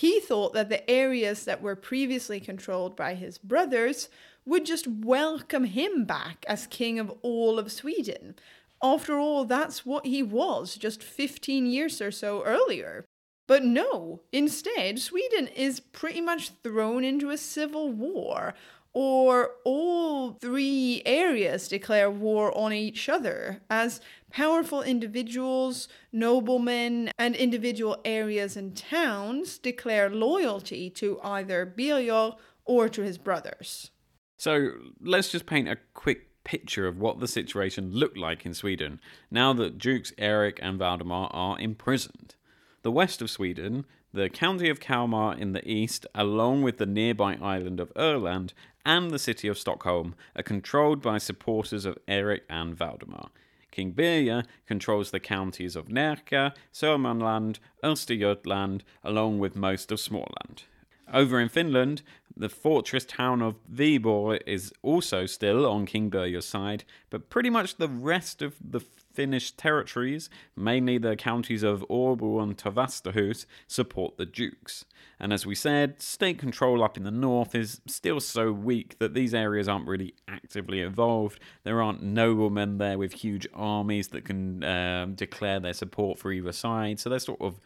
[0.00, 4.08] He thought that the areas that were previously controlled by his brothers
[4.46, 8.34] would just welcome him back as king of all of Sweden.
[8.82, 13.04] After all, that's what he was just 15 years or so earlier.
[13.46, 18.54] But no, instead, Sweden is pretty much thrown into a civil war.
[18.92, 27.98] or all three areas declare war on each other as powerful individuals, noblemen, and individual
[28.04, 32.32] areas and towns declare loyalty to either Birger
[32.64, 33.90] or to his brothers.
[34.36, 39.00] So let's just paint a quick picture of what the situation looked like in Sweden
[39.30, 42.36] now that Dukes Erik and Valdemar are imprisoned.
[42.82, 47.36] The west of Sweden, the county of Kalmar in the east, along with the nearby
[47.42, 48.52] island of Öland
[48.84, 53.28] and the city of Stockholm, are controlled by supporters of Erik and Valdemar.
[53.70, 60.64] King Birger controls the counties of Närke, Sörmland, Östergötland, along with most of Småland.
[61.12, 62.02] Over in Finland,
[62.36, 67.76] the fortress town of Viborg is also still on King Birger's side, but pretty much
[67.76, 74.24] the rest of the Finnish territories, mainly the counties of Åbo and Tavastehus, support the
[74.24, 74.84] dukes.
[75.18, 79.12] And as we said, state control up in the north is still so weak that
[79.12, 81.40] these areas aren't really actively involved.
[81.64, 86.52] There aren't noblemen there with huge armies that can um, declare their support for either
[86.52, 87.60] side, so they're sort of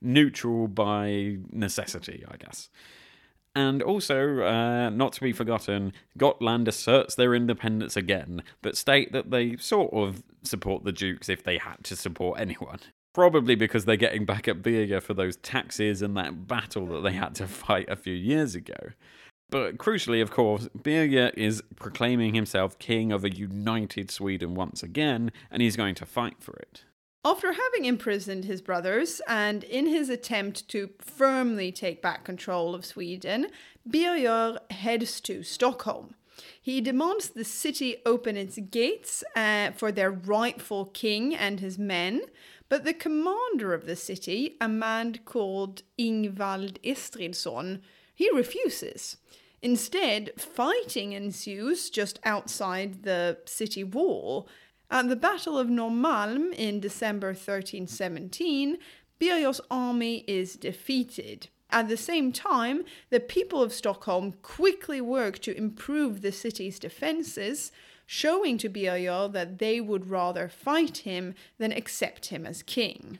[0.00, 2.68] neutral by necessity, I guess.
[3.54, 9.30] And also, uh, not to be forgotten, Gotland asserts their independence again, but state that
[9.30, 12.78] they sort of support the Dukes if they had to support anyone.
[13.14, 17.14] Probably because they're getting back at Birger for those taxes and that battle that they
[17.14, 18.92] had to fight a few years ago.
[19.50, 25.32] But crucially, of course, Birger is proclaiming himself king of a united Sweden once again,
[25.50, 26.84] and he's going to fight for it.
[27.30, 32.86] After having imprisoned his brothers and in his attempt to firmly take back control of
[32.86, 33.48] Sweden,
[33.84, 36.14] Birger heads to Stockholm.
[36.58, 42.22] He demands the city open its gates uh, for their rightful king and his men,
[42.70, 47.82] but the commander of the city, a man called Ingvald Estridsson,
[48.14, 49.18] he refuses.
[49.60, 54.48] Instead, fighting ensues just outside the city wall,
[54.90, 58.78] at the Battle of Norrmalm in December 1317,
[59.18, 61.48] Birger's army is defeated.
[61.70, 67.70] At the same time, the people of Stockholm quickly work to improve the city's defenses,
[68.06, 73.18] showing to Birger that they would rather fight him than accept him as king.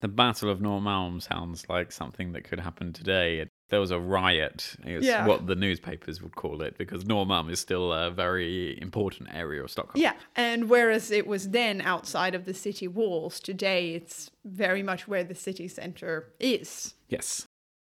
[0.00, 4.76] The Battle of Norrmalm sounds like something that could happen today there was a riot.
[4.84, 5.26] It's yeah.
[5.26, 9.70] what the newspapers would call it because Norrmalm is still a very important area of
[9.70, 10.00] Stockholm.
[10.02, 15.08] Yeah, and whereas it was then outside of the city walls, today it's very much
[15.08, 16.94] where the city centre is.
[17.08, 17.46] Yes.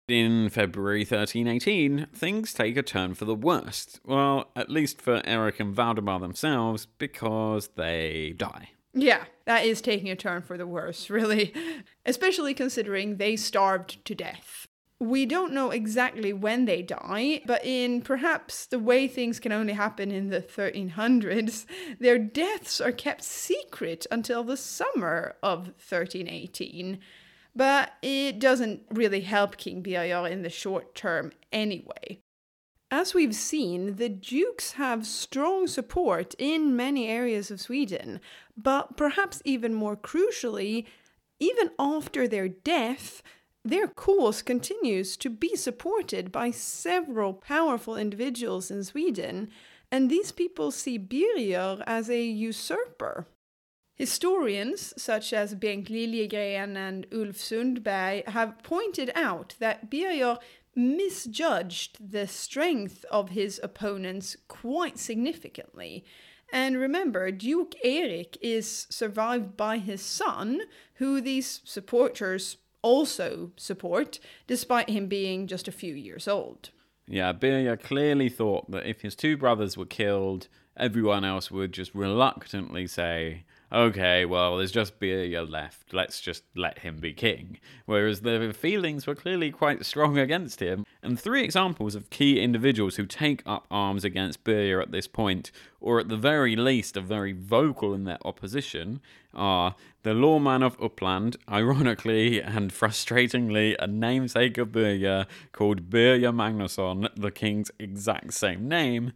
[0.08, 4.00] In February 1318, things take a turn for the worst.
[4.06, 8.70] Well, at least for Eric and Valdemar themselves, because they die.
[8.94, 11.54] Yeah, that is taking a turn for the worse, really.
[12.06, 14.68] Especially considering they starved to death.
[15.00, 19.74] We don't know exactly when they die, but in perhaps the way things can only
[19.74, 21.66] happen in the 1300s,
[22.00, 27.00] their deaths are kept secret until the summer of 1318.
[27.54, 32.20] But it doesn't really help King Birger in the short term anyway.
[32.92, 38.22] As we've seen, the dukes have strong support in many areas of Sweden,
[38.56, 40.86] but perhaps even more crucially,
[41.40, 43.22] even after their death,
[43.66, 49.50] their cause continues to be supported by several powerful individuals in Sweden,
[49.92, 53.26] and these people see Birger as a usurper.
[53.96, 60.38] Historians such as Bengt Liljegren and Ulf Sundberg have pointed out that Birger
[60.76, 66.06] misjudged the strength of his opponents quite significantly.
[66.54, 70.62] And remember, Duke Erik is survived by his son,
[70.96, 76.70] who these supporters also support, despite him being just a few years old.
[77.08, 81.96] Yeah, Birger clearly thought that if his two brothers were killed, everyone else would just
[81.96, 85.94] reluctantly say, okay, well, there's just Birger left.
[85.94, 87.60] Let's just let him be king.
[87.86, 90.86] Whereas the feelings were clearly quite strong against him.
[91.02, 95.52] And three examples of key individuals who take up arms against Birger at this point,
[95.80, 99.02] or at the very least are very vocal in their opposition,
[99.34, 107.10] are the lawman of Upland, ironically and frustratingly a namesake of Birger called Birger Magnusson,
[107.16, 109.12] the king's exact same name,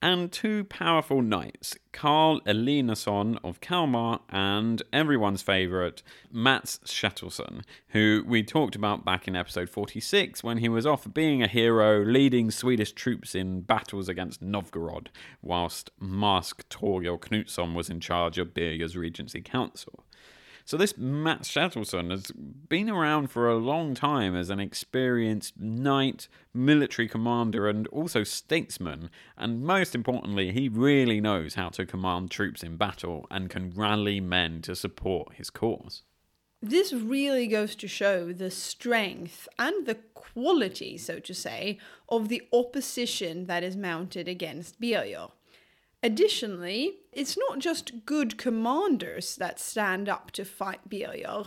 [0.00, 8.42] and two powerful knights, Karl Elinason of Kalmar and everyone's favourite, Mats Kjetilsson, who we
[8.42, 12.92] talked about back in episode 46 when he was off being a hero leading Swedish
[12.92, 15.10] troops in battles against Novgorod,
[15.42, 20.04] whilst Marsk Torgil Knutsson was in charge of Birger's Regency Council.
[20.68, 26.28] So this Matt Kjetilsson has been around for a long time as an experienced knight,
[26.52, 29.08] military commander, and also statesman.
[29.38, 34.20] And most importantly, he really knows how to command troops in battle and can rally
[34.20, 36.02] men to support his cause.
[36.60, 41.78] This really goes to show the strength and the quality, so to say,
[42.10, 45.28] of the opposition that is mounted against Birger.
[46.02, 51.44] Additionally, it's not just good commanders that stand up to fight Birger,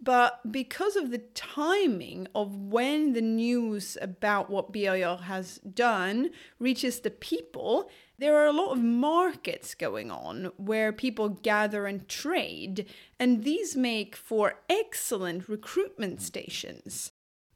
[0.00, 7.00] but because of the timing of when the news about what Birger has done reaches
[7.00, 7.88] the people,
[8.18, 12.86] there are a lot of markets going on where people gather and trade,
[13.18, 17.12] and these make for excellent recruitment stations.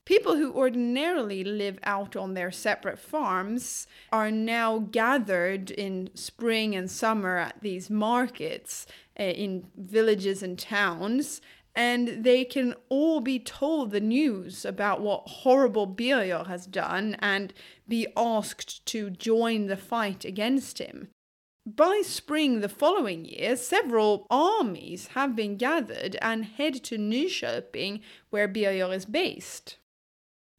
[0.09, 6.91] People who ordinarily live out on their separate farms are now gathered in spring and
[6.91, 8.87] summer at these markets
[9.21, 11.43] uh, in villages and towns,
[11.75, 17.53] and they can all be told the news about what horrible Birger has done and
[17.87, 21.09] be asked to join the fight against him.
[21.67, 28.01] By spring the following year, several armies have been gathered and head to Nyköping,
[28.31, 29.77] where Birger is based.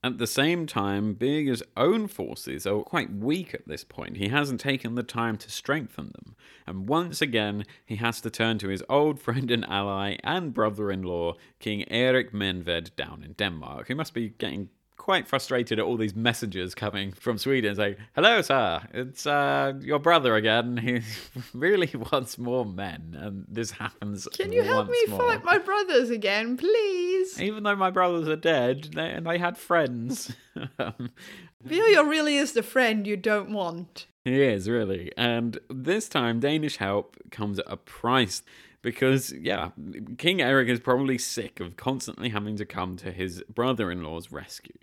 [0.01, 4.15] At the same time, Birger's own forces are quite weak at this point.
[4.15, 6.37] He hasn't taken the time to strengthen them.
[6.65, 10.89] And once again, he has to turn to his old friend and ally and brother
[10.89, 14.69] in law, King Erik Menved, down in Denmark, who must be getting
[15.09, 19.97] quite frustrated at all these messages coming from Sweden saying, Hello, sir, it's uh, your
[19.97, 20.77] brother again.
[20.77, 21.01] He
[21.57, 24.27] really wants more men, and this happens.
[24.31, 25.17] Can you help me more.
[25.17, 27.41] fight my brothers again, please?
[27.41, 30.31] Even though my brothers are dead, they, and they had friends.
[30.77, 34.05] Birger really is the friend you don't want.
[34.25, 35.11] He is, really.
[35.17, 38.43] And this time, Danish help comes at a price
[38.81, 39.69] because yeah,
[40.17, 44.77] King Eric is probably sick of constantly having to come to his brother-in-law's rescue.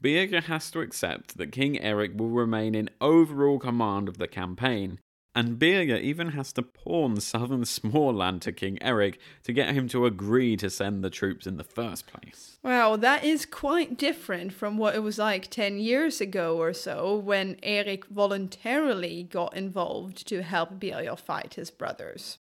[0.00, 5.00] Birger has to accept that King Eric will remain in overall command of the campaign,
[5.34, 10.06] and Birger even has to pawn southern Småland to King Eric to get him to
[10.06, 12.58] agree to send the troops in the first place.
[12.62, 17.16] Wow, that is quite different from what it was like 10 years ago or so
[17.16, 22.38] when Eric voluntarily got involved to help Birger fight his brothers.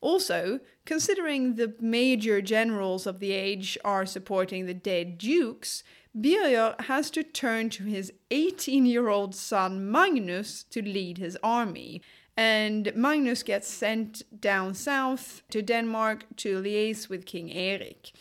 [0.00, 5.82] Also, considering the major generals of the age are supporting the dead dukes,
[6.14, 12.02] Birger has to turn to his 18 year old son Magnus to lead his army.
[12.36, 18.12] And Magnus gets sent down south to Denmark to liaise with King Erik.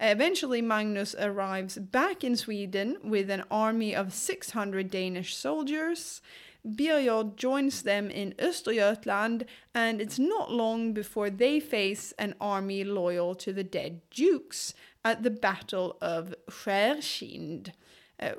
[0.00, 6.22] Eventually, Magnus arrives back in Sweden with an army of 600 Danish soldiers
[6.64, 13.34] Birger joins them in Östergötland, and it's not long before they face an army loyal
[13.36, 17.72] to the dead dukes at the Battle of Skärkind.
[18.20, 18.32] Uh,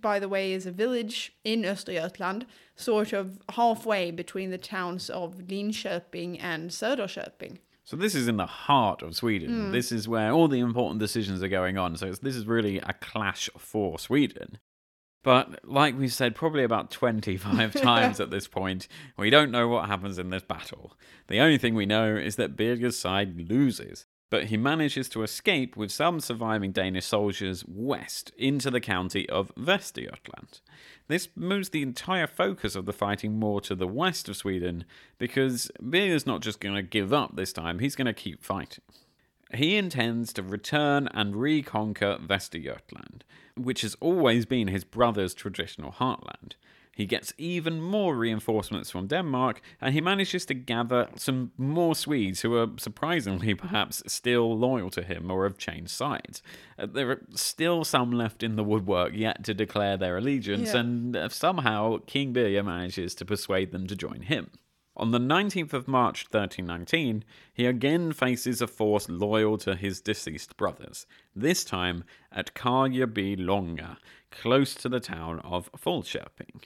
[0.00, 2.46] by the way, is a village in Östergötland,
[2.76, 7.58] sort of halfway between the towns of Linköping and Söderköping.
[7.84, 9.50] So this is in the heart of Sweden.
[9.50, 9.72] Mm.
[9.72, 11.96] This is where all the important decisions are going on.
[11.96, 14.58] So this is really a clash for Sweden.
[15.22, 19.86] But like we've said, probably about 25 times at this point, we don't know what
[19.88, 20.96] happens in this battle.
[21.28, 25.76] The only thing we know is that Birger's side loses, but he manages to escape
[25.76, 30.60] with some surviving Danish soldiers west into the county of Västergötland.
[31.08, 34.84] This moves the entire focus of the fighting more to the west of Sweden,
[35.18, 38.84] because Birger's not just going to give up this time, he's going to keep fighting.
[39.54, 43.22] He intends to return and reconquer Västergötland,
[43.56, 46.54] which has always been his brother's traditional heartland.
[46.92, 52.42] He gets even more reinforcements from Denmark, and he manages to gather some more Swedes
[52.42, 56.42] who are surprisingly perhaps still loyal to him or have changed sides.
[56.78, 60.80] Uh, there are still some left in the woodwork yet to declare their allegiance, yeah.
[60.80, 64.50] and uh, somehow King Birger manages to persuade them to join him.
[65.00, 67.24] On the 19th of March 1319,
[67.54, 73.96] he again faces a force loyal to his deceased brothers, this time at Karleby Longa,
[74.30, 76.64] close to the town of Falköping.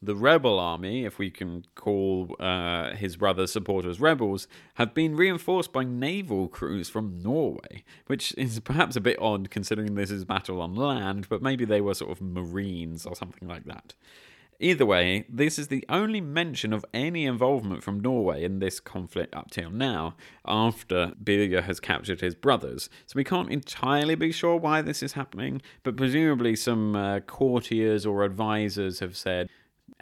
[0.00, 5.72] The rebel army, if we can call uh, his brother's supporters rebels, have been reinforced
[5.72, 10.60] by naval crews from Norway, which is perhaps a bit odd considering this is battle
[10.60, 13.94] on land, but maybe they were sort of marines or something like that.
[14.60, 19.34] Either way, this is the only mention of any involvement from Norway in this conflict
[19.34, 20.14] up till now,
[20.46, 22.88] after Birger has captured his brothers.
[23.06, 28.06] So we can't entirely be sure why this is happening, but presumably some uh, courtiers
[28.06, 29.48] or advisors have said,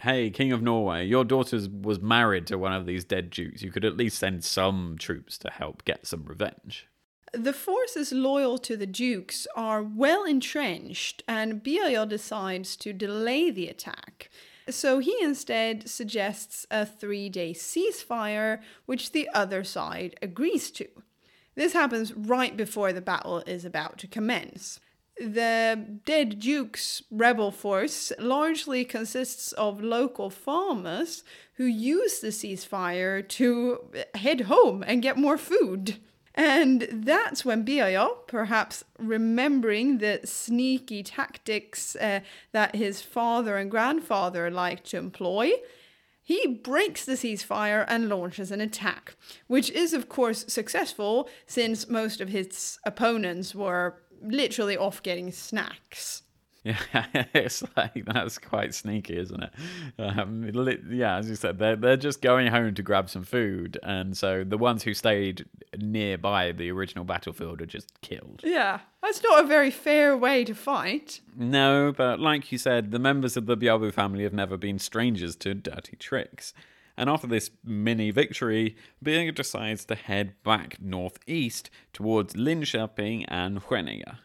[0.00, 3.62] hey, King of Norway, your daughter was married to one of these dead dukes.
[3.62, 6.86] You could at least send some troops to help get some revenge.
[7.32, 13.68] The forces loyal to the dukes are well entrenched, and Birger decides to delay the
[13.68, 14.28] attack.
[14.68, 20.86] So he instead suggests a three day ceasefire, which the other side agrees to.
[21.54, 24.78] This happens right before the battle is about to commence.
[25.18, 31.22] The Dead Duke's rebel force largely consists of local farmers
[31.54, 35.98] who use the ceasefire to head home and get more food.
[36.34, 42.20] And that's when Birger, perhaps remembering the sneaky tactics uh,
[42.52, 45.52] that his father and grandfather liked to employ,
[46.22, 49.16] he breaks the ceasefire and launches an attack,
[49.48, 56.22] which is, of course, successful since most of his opponents were literally off getting snacks.
[56.64, 56.80] Yeah,
[57.34, 59.52] it's like that's quite sneaky, isn't it?
[59.98, 60.50] Um,
[60.90, 64.44] yeah, as you said, they're they're just going home to grab some food, and so
[64.44, 65.44] the ones who stayed
[65.76, 68.42] nearby the original battlefield are just killed.
[68.44, 71.20] Yeah, that's not a very fair way to fight.
[71.36, 75.34] No, but like you said, the members of the Bjälbo family have never been strangers
[75.36, 76.54] to dirty tricks.
[76.96, 84.18] And after this mini victory, Birger decides to head back northeast towards Linköping and Skänninge.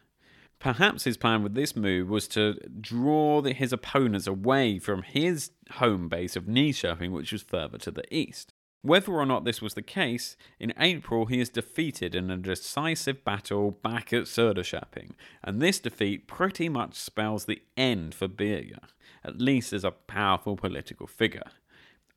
[0.60, 5.52] Perhaps his plan with this move was to draw the, his opponents away from his
[5.74, 8.54] home base of Nyköping, which was further to the east.
[8.82, 13.24] Whether or not this was the case, in April he is defeated in a decisive
[13.24, 15.12] battle back at Söderköping,
[15.44, 18.80] and this defeat pretty much spells the end for Birger,
[19.24, 21.52] at least as a powerful political figure.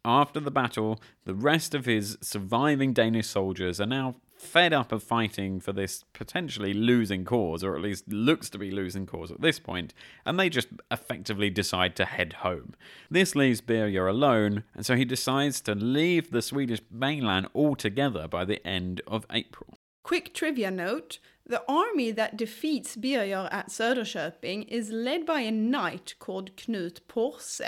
[0.04, 5.02] After the battle, the rest of his surviving Danish soldiers are now fed up of
[5.02, 9.42] fighting for this potentially losing cause, or at least looks to be losing cause at
[9.42, 9.92] this point,
[10.24, 12.74] and they just effectively decide to head home.
[13.10, 18.46] This leaves Birger alone, and so he decides to leave the Swedish mainland altogether by
[18.46, 19.78] the end of April.
[20.02, 26.14] Quick trivia note the army that defeats Birger at Söderköping is led by a knight
[26.18, 27.60] called Knut Porse.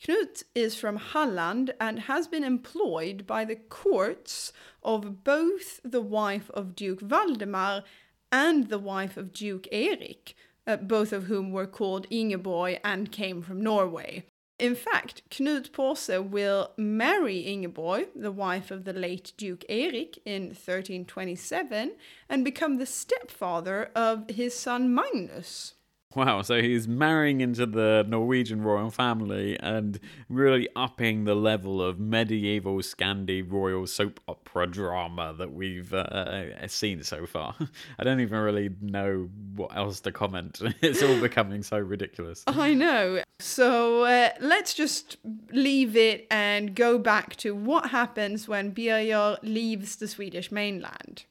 [0.00, 6.50] Knut is from Halland and has been employed by the courts of both the wife
[6.50, 7.82] of Duke Valdemar
[8.30, 10.34] and the wife of Duke Erik,
[10.66, 14.24] uh, both of whom were called Ingeborg and came from Norway.
[14.58, 20.46] In fact, Knut Porse will marry Ingeborg, the wife of the late Duke Erik, in
[20.48, 21.92] 1327
[22.28, 25.74] and become the stepfather of his son Magnus.
[26.18, 32.00] Wow, so he's marrying into the Norwegian royal family and really upping the level of
[32.00, 37.54] medieval Scandi royal soap opera drama that we've uh, seen so far.
[38.00, 40.60] I don't even really know what else to comment.
[40.82, 42.42] It's all becoming so ridiculous.
[42.48, 43.22] I know.
[43.38, 45.18] So uh, let's just
[45.52, 51.26] leave it and go back to what happens when Birger leaves the Swedish mainland.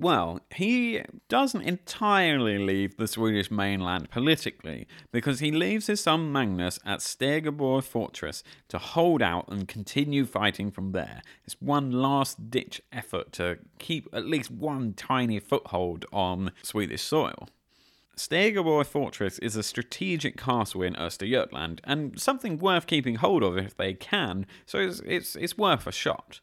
[0.00, 6.78] Well, he doesn't entirely leave the Swedish mainland politically, because he leaves his son Magnus
[6.86, 11.20] at Stegeborg Fortress to hold out and continue fighting from there.
[11.44, 17.50] It's one last ditch effort to keep at least one tiny foothold on Swedish soil.
[18.16, 23.76] Stegeborg Fortress is a strategic castle in Östergötland and something worth keeping hold of if
[23.76, 26.40] they can, so it's, it's, it's worth a shot.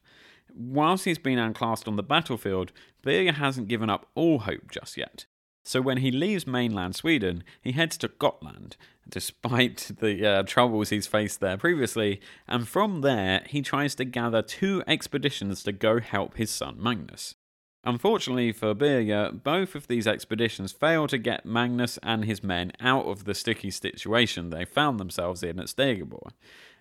[0.58, 2.72] Whilst he's been outclassed on the battlefield,
[3.04, 5.26] Birger hasn't given up all hope just yet.
[5.64, 8.78] So when he leaves mainland Sweden, he heads to Gotland,
[9.08, 14.42] despite the uh, troubles he's faced there previously, and from there he tries to gather
[14.42, 17.36] two expeditions to go help his son Magnus.
[17.84, 23.06] Unfortunately for Birger, both of these expeditions fail to get Magnus and his men out
[23.06, 26.32] of the sticky situation they found themselves in at Stegeborg.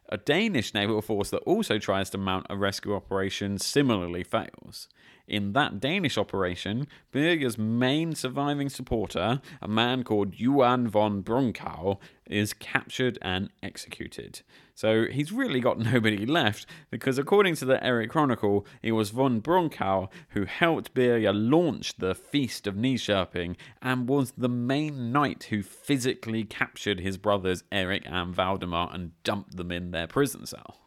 [0.09, 4.89] A Danish naval force that also tries to mount a rescue operation similarly fails.
[5.29, 12.53] In that Danish operation, Birger's main surviving supporter, a man called Johan von Brunkow, is
[12.53, 14.43] captured and executed.
[14.75, 19.41] So he's really got nobody left, because according to the Eric Chronicle, it was von
[19.41, 25.63] Brunkow who helped Birger launch the Feast of Nyköping and was the main knight who
[25.63, 30.86] physically captured his brothers Eric and Valdemar and dumped them in their prison cell.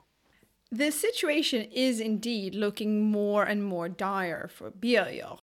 [0.71, 5.37] The situation is indeed looking more and more dire for Birger.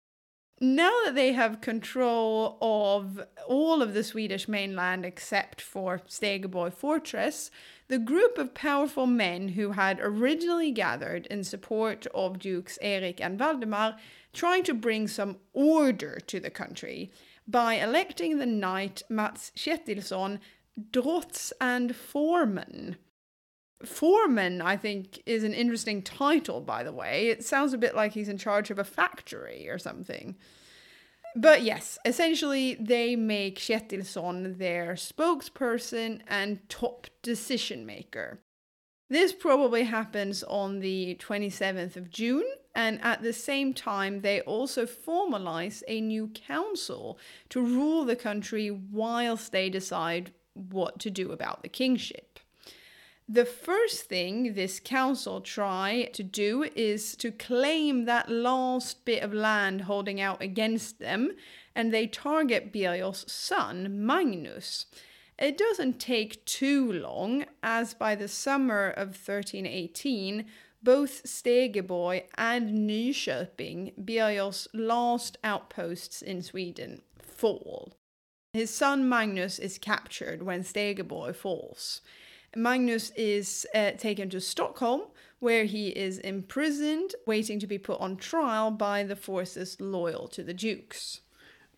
[0.61, 7.51] Now that they have control of all of the Swedish mainland except for Stegeborg Fortress,
[7.89, 13.39] the group of powerful men who had originally gathered in support of Dukes Erik and
[13.39, 13.97] Valdemar
[14.33, 17.13] trying to bring some order to the country
[17.47, 20.41] by electing the knight Mats Kjetilsson
[20.91, 22.97] Drots and Foreman
[23.85, 27.29] Foreman, I think, is an interesting title, by the way.
[27.29, 30.37] It sounds a bit like he's in charge of a factory or something.
[31.35, 38.41] But yes, essentially, they make Ketilsson their spokesperson and top decision maker.
[39.09, 44.87] This probably happens on the 27th of June, and at the same time, they also
[44.87, 47.19] formalize a new council
[47.51, 52.32] to rule the country whilst they decide what to do about the kingship.
[53.29, 59.33] The first thing this council try to do is to claim that last bit of
[59.33, 61.31] land holding out against them,
[61.75, 64.87] and they target Birger's son, Magnus.
[65.39, 70.45] It doesn't take too long, as by the summer of 1318,
[70.83, 77.95] both Stegeborg and Nyköping, Birger's last outposts in Sweden, fall.
[78.53, 82.03] His son Magnus is captured when Stegeborg falls.
[82.55, 85.03] Magnus is uh, taken to Stockholm,
[85.39, 90.43] where he is imprisoned, waiting to be put on trial by the forces loyal to
[90.43, 91.22] the dukes.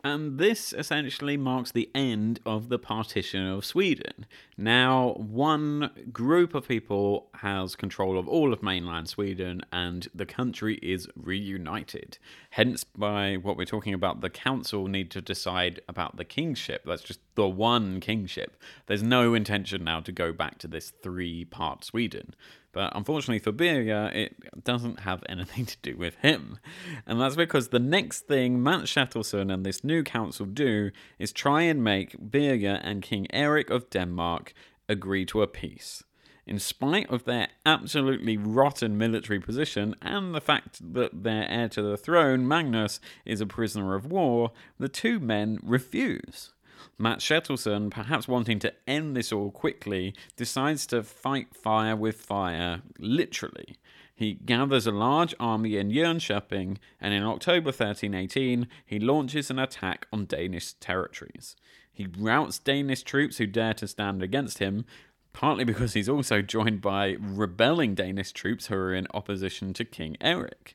[0.05, 4.27] And this essentially marks the end of the partition of Sweden.
[4.55, 10.79] Now, one group of people has control of all of mainland Sweden, and the country
[10.83, 12.19] is reunited.
[12.51, 16.83] Hence, by what we're talking about, the council need to decide about the kingship.
[16.85, 18.61] That's just the one kingship.
[18.87, 22.35] There's no intention now to go back to this three part Sweden.
[22.75, 26.59] But unfortunately for Birger, it doesn't have anything to do with him.
[27.07, 31.83] And that's because the next thing Ketilsson and this new council do is try and
[31.83, 34.53] make Birger and King Eric of Denmark
[34.89, 36.03] agree to a peace.
[36.47, 41.81] In spite of their absolutely rotten military position and the fact that their heir to
[41.83, 46.54] the throne, Magnus, is a prisoner of war, the two men refuse.
[46.99, 52.83] Mats Ketilsson, perhaps wanting to end this all quickly, decides to fight fire with fire,
[52.99, 53.77] literally.
[54.15, 60.07] He gathers a large army in Jönköping, and in October 1318, he launches an attack
[60.13, 61.57] on Danish territories.
[61.93, 64.85] He routs Danish troops who dare to stand against him,
[65.33, 70.17] partly because he's also joined by rebelling Danish troops who are in opposition to King
[70.21, 70.75] Eric.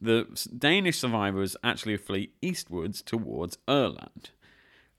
[0.00, 0.26] The
[0.56, 4.30] Danish survivors actually flee eastwards towards Öland.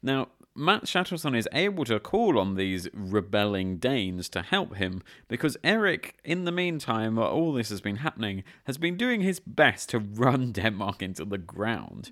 [0.02, 5.58] Now, Mats Ketilsson is able to call on these rebelling Danes to help him because
[5.66, 9.90] Eric, in the meantime, while all this has been happening, has been doing his best
[9.90, 12.10] to run Denmark into the ground.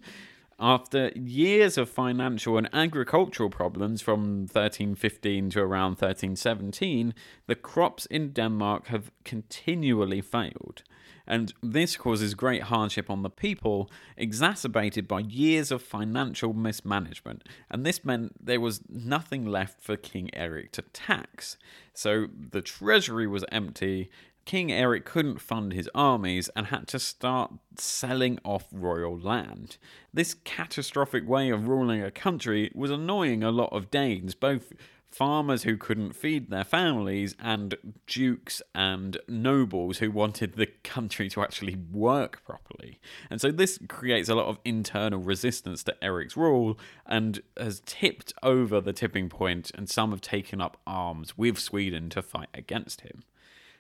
[0.60, 7.14] After years of financial and agricultural problems from 1315 to around 1317,
[7.48, 10.84] the crops in Denmark have continually failed
[11.26, 17.48] and this causes great hardship on the people, exacerbated by years of financial mismanagement.
[17.70, 21.58] And this meant there was nothing left for King Eric to tax.
[21.94, 24.10] So the treasury was empty.
[24.46, 29.78] King Eric couldn't fund his armies and had to start selling off royal land.
[30.14, 34.74] This catastrophic way of ruling a country was annoying a lot of Danes, both
[35.14, 37.76] farmers who couldn't feed their families, and
[38.08, 43.00] dukes and nobles who wanted the country to actually work properly.
[43.30, 48.34] And so this creates a lot of internal resistance to Eric's rule and has tipped
[48.42, 53.02] over the tipping point, and some have taken up arms with Sweden to fight against
[53.02, 53.24] him.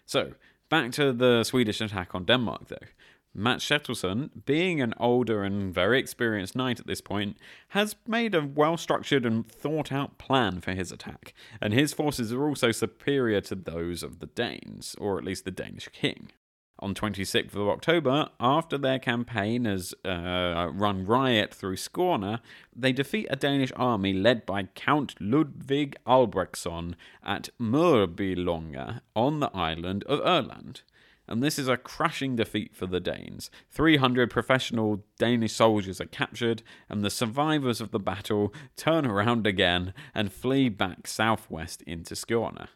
[0.05, 0.33] So,
[0.69, 2.87] back to the Swedish attack on Denmark, though.
[3.35, 7.37] Mats Ketilsson, being an older and very experienced knight at this point,
[7.69, 12.31] has made a well structured and thought out plan for his attack, and his forces
[12.31, 16.31] are also superior to those of the Danes, or at least the Danish king.
[16.79, 22.39] On 26th of October, after their campaign has uh, run riot through Skåne,
[22.75, 30.03] they defeat a Danish army led by Count Ludwig Albrechtsson at Mörbylånga on the island
[30.03, 30.81] of Öland
[31.27, 33.49] and this is a crashing defeat for the Danes.
[33.71, 39.93] 300 professional Danish soldiers are captured, and the survivors of the battle turn around again
[40.13, 42.67] and flee back southwest into Skåne.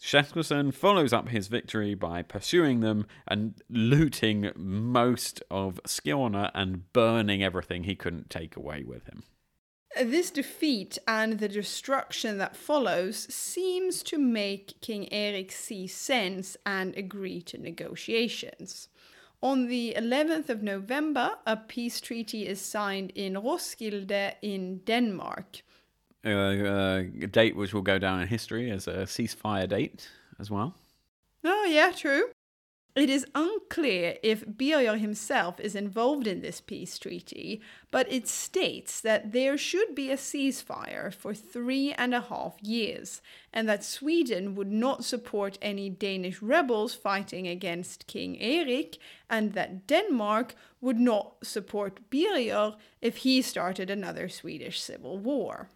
[0.00, 7.42] Ketilsson follows up his victory by pursuing them and looting most of Skåne and burning
[7.42, 9.22] everything he couldn't take away with him.
[10.02, 16.96] This defeat and the destruction that follows seems to make King Eric see sense and
[16.96, 18.88] agree to negotiations.
[19.40, 25.62] On the 11th of November, a peace treaty is signed in Roskilde in Denmark.
[26.24, 30.08] Uh, uh, a date which will go down in history as a ceasefire date
[30.40, 30.74] as well.
[31.44, 32.30] Oh, yeah, true.
[32.96, 39.00] It is unclear if Birger himself is involved in this peace treaty, but it states
[39.00, 43.20] that there should be a ceasefire for three and a half years,
[43.52, 49.88] and that Sweden would not support any Danish rebels fighting against King Erik, and that
[49.88, 55.68] Denmark would not support Birger if he started another Swedish civil war.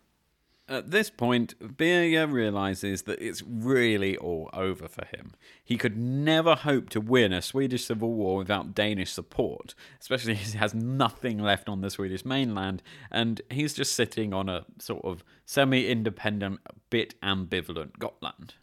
[0.70, 5.32] At this point, Birger realizes that it's really all over for him.
[5.64, 10.52] He could never hope to win a Swedish civil war without Danish support, especially as
[10.52, 15.04] he has nothing left on the Swedish mainland, and he's just sitting on a sort
[15.04, 16.60] of semi independent,
[16.90, 18.54] bit ambivalent Gotland.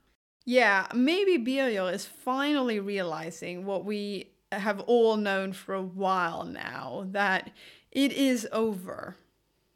[0.45, 7.08] Yeah, maybe Birger is finally realizing what we have all known for a while now
[7.12, 7.49] that
[7.91, 9.18] it is over.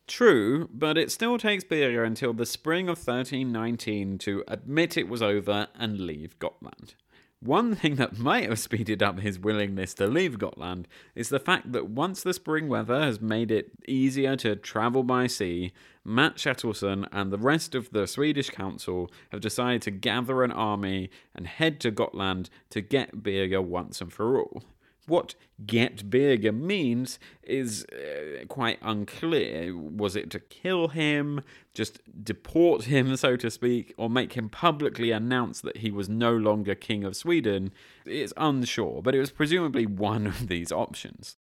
[0.09, 5.21] True, but it still takes Birger until the spring of 1319 to admit it was
[5.21, 6.95] over and leave Gotland.
[7.41, 11.73] One thing that might have speeded up his willingness to leave Gotland is the fact
[11.73, 17.07] that once the spring weather has made it easier to travel by sea, Matt Kjetilsson
[17.11, 21.79] and the rest of the Swedish council have decided to gather an army and head
[21.81, 24.63] to Gotland to get Birger once and for all.
[25.09, 25.33] What
[25.65, 29.75] get Birger means is uh, quite unclear.
[29.75, 31.41] Was it to kill him,
[31.73, 36.35] just deport him, so to speak, or make him publicly announce that he was no
[36.35, 37.71] longer King of Sweden?
[38.05, 41.37] It's unsure, but it was presumably one of these options.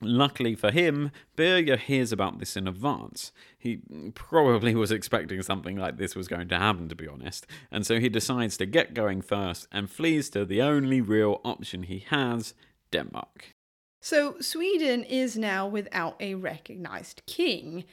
[0.00, 3.32] Luckily for him, Birger hears about this in advance.
[3.58, 3.80] He
[4.14, 7.98] probably was expecting something like this was going to happen, to be honest, and so
[7.98, 12.54] he decides to get going first and flees to the only real option he has
[12.90, 13.54] Denmark.
[14.00, 17.84] So Sweden is now without a recognized king.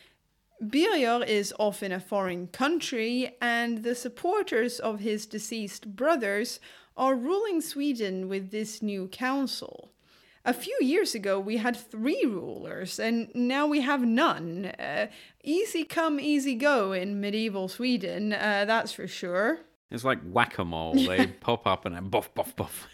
[0.62, 6.60] Birger is off in a foreign country, and the supporters of his deceased brothers
[6.96, 9.92] are ruling Sweden with this new council.
[10.46, 14.68] A few years ago, we had three rulers, and now we have none.
[14.80, 15.08] Uh,
[15.44, 19.60] easy come, easy go in medieval Sweden, uh, that's for sure.
[19.92, 20.96] It's like whack a mole.
[20.96, 22.88] They pop up and then buff, buff, buff.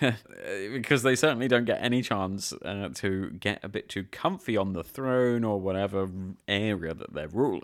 [0.72, 4.72] because they certainly don't get any chance uh, to get a bit too comfy on
[4.72, 6.08] the throne or whatever
[6.48, 7.62] area that they're ruling.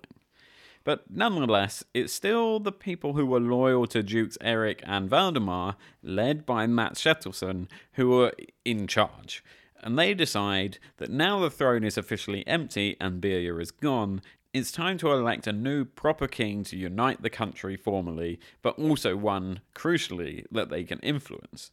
[0.85, 6.45] But nonetheless, it's still the people who were loyal to Dukes Eric and Valdemar, led
[6.45, 8.33] by Matt Kjetilsson, who are
[8.67, 9.43] in charge.
[9.83, 14.23] And they decide that now the throne is officially empty and Birger is gone,
[14.55, 19.17] it's time to elect a new proper king to unite the country formally, but also
[19.17, 21.73] one, crucially, that they can influence.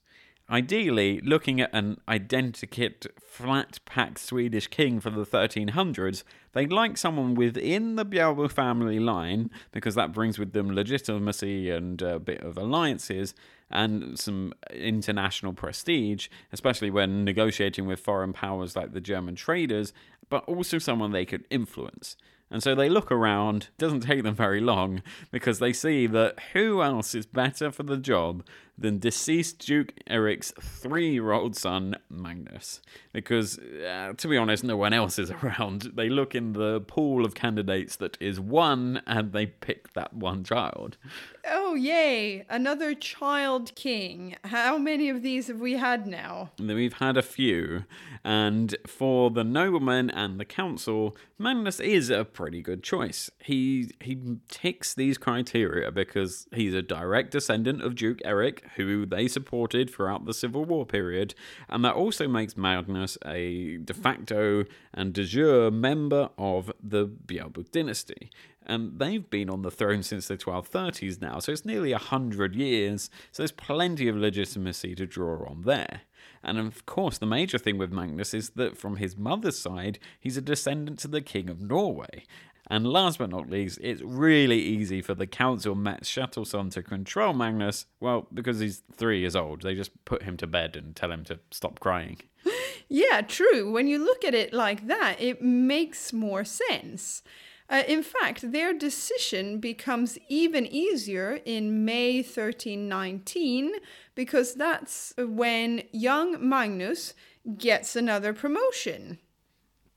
[0.50, 6.24] Ideally, looking at an identikit, flat packed Swedish king from the 1300s,
[6.54, 12.02] they'd like someone within the Bjälbo family line, because that brings with them legitimacy and
[12.02, 13.36] a bit of alliances
[13.70, 19.94] and some international prestige, especially when negotiating with foreign powers like the German traders,
[20.30, 22.18] but also someone they could influence.
[22.52, 26.82] And so they look around, doesn't take them very long, because they see that who
[26.82, 28.44] else is better for the job
[28.82, 32.82] than deceased Duke Eric's three year old son, Magnus.
[33.14, 35.92] Because, uh, to be honest, no one else is around.
[35.96, 40.44] They look in the pool of candidates that is one, and they pick that one
[40.44, 40.98] child.
[41.46, 42.46] Oh, yay!
[42.50, 44.36] Another child king.
[44.46, 46.52] How many of these have we had now?
[46.60, 47.86] We've had a few.
[48.24, 53.32] And for the noblemen and the council, Magnus is a pretty good choice.
[53.40, 59.28] He he ticks these criteria because he's a direct descendant of Duke Erik, who they
[59.28, 61.34] supported throughout the Civil War period,
[61.70, 67.70] and that also makes Magnus a de facto and de jure member of the Bjälbo
[67.72, 68.30] dynasty.
[68.66, 72.56] And they've been on the throne since the 1230s now, so it's nearly a hundred
[72.56, 76.02] years, so there's plenty of legitimacy to draw on there.
[76.44, 80.38] And of course, the major thing with Magnus is that from his mother's side, he's
[80.38, 82.26] a descendant to the King of Norway.
[82.72, 87.34] And last but not least, it's really easy for the council Mats Kjetilsson to control
[87.34, 87.86] Magnus.
[88.00, 91.26] Well, because he's three years old, they just put him to bed and tell him
[91.26, 92.22] to stop crying.
[92.94, 93.72] Yeah, true.
[93.72, 97.24] When you look at it like that, it makes more sense.
[97.70, 103.72] Uh, in fact, their decision becomes even easier in May 1319
[104.14, 107.14] because that's when young Magnus
[107.58, 109.20] gets another promotion.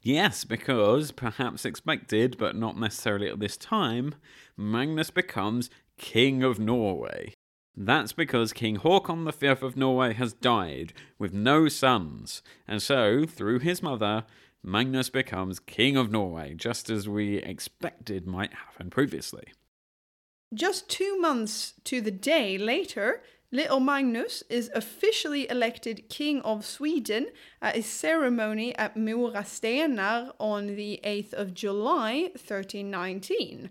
[0.07, 4.15] Yes, because, perhaps expected, but not necessarily at this time,
[4.55, 7.33] Magnus becomes King of Norway.
[7.75, 13.61] That's because King Haakon V of Norway has died, with no sons, and so, through
[13.61, 14.27] his mother,
[14.63, 19.55] Magnus becomes King of Norway, just as we expected might happen previously.
[20.53, 23.23] Just two months to the day later,
[23.55, 27.29] Little Magnus is officially elected King of Sweden
[27.63, 29.47] at a ceremony at Mora
[30.41, 33.71] on the 8th of July 1319.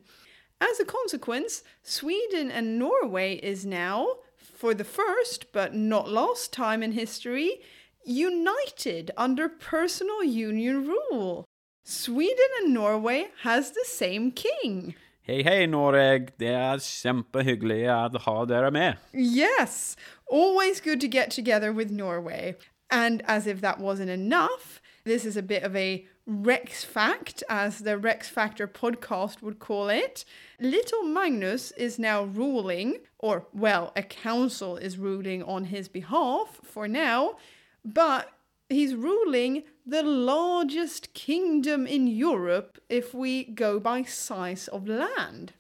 [0.62, 4.08] As a consequence, Sweden and Norway is now,
[4.38, 7.60] for the first but not last time in history,
[8.06, 11.44] united under personal union rule.
[11.84, 14.96] Sweden and Norway has the same king.
[15.26, 16.34] Hei, hei, Noreg.
[16.36, 18.98] Det er kjempehyggelig å ha dere med.
[19.14, 19.96] Yes,
[20.28, 22.58] always good to get together with Norway.
[22.92, 27.80] And as if that wasn't enough, this is a bit of a Rex fact, as
[27.80, 30.26] the Rex Factor podcast would call it.
[30.60, 36.86] Little Magnus is now ruling, or, well, a council is ruling on his behalf for
[36.86, 37.38] now,
[37.86, 38.33] but
[38.74, 45.54] he's ruling the largest kingdom in Europe if we go by size of land.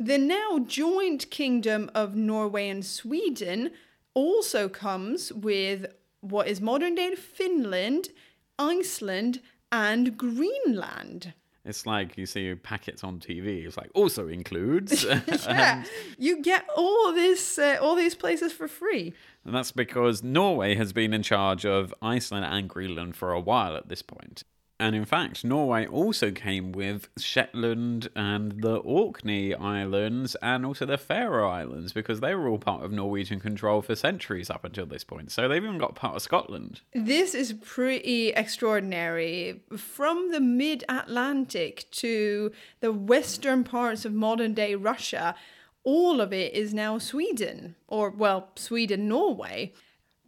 [0.00, 3.72] The now joint kingdom of Norway and Sweden
[4.14, 5.86] also comes with
[6.20, 8.10] what is modern day Finland,
[8.58, 9.40] Iceland,
[9.72, 11.34] and Greenland.
[11.68, 13.66] It's like you see packets on TV.
[13.66, 15.04] It's like also includes.
[15.28, 15.84] yeah,
[16.16, 19.12] you get all this, uh, all these places for free.
[19.44, 23.76] And that's because Norway has been in charge of Iceland and Greenland for a while
[23.76, 24.44] at this point.
[24.80, 30.96] And in fact, Norway also came with Shetland and the Orkney Islands and also the
[30.96, 35.02] Faroe Islands because they were all part of Norwegian control for centuries up until this
[35.02, 35.32] point.
[35.32, 36.80] So they've even got part of Scotland.
[36.94, 39.62] This is pretty extraordinary.
[39.76, 45.34] From the mid Atlantic to the western parts of modern day Russia,
[45.82, 49.72] all of it is now Sweden, or well, Sweden Norway.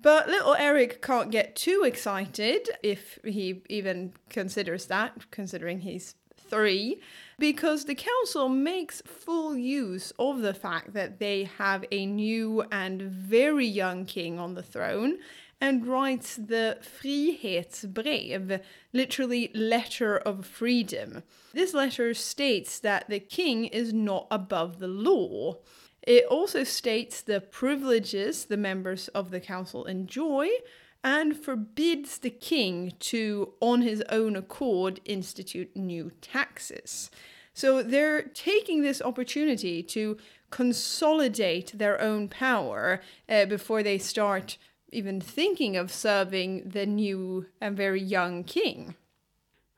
[0.03, 6.15] But little Eric can't get too excited, if he even considers that, considering he's
[6.49, 7.01] three,
[7.39, 13.03] because the council makes full use of the fact that they have a new and
[13.03, 15.19] very young king on the throne
[15.61, 18.63] and writes the Frihetsbrev,
[18.95, 21.23] literally letter of freedom.
[21.53, 25.59] This letter states that the king is not above the law.
[26.03, 30.49] It also states the privileges the members of the council enjoy
[31.03, 37.11] and forbids the king to, on his own accord, institute new taxes.
[37.55, 40.19] So they're taking this opportunity to
[40.51, 44.59] consolidate their own power uh, before they start
[44.93, 48.95] even thinking of serving the new and very young king.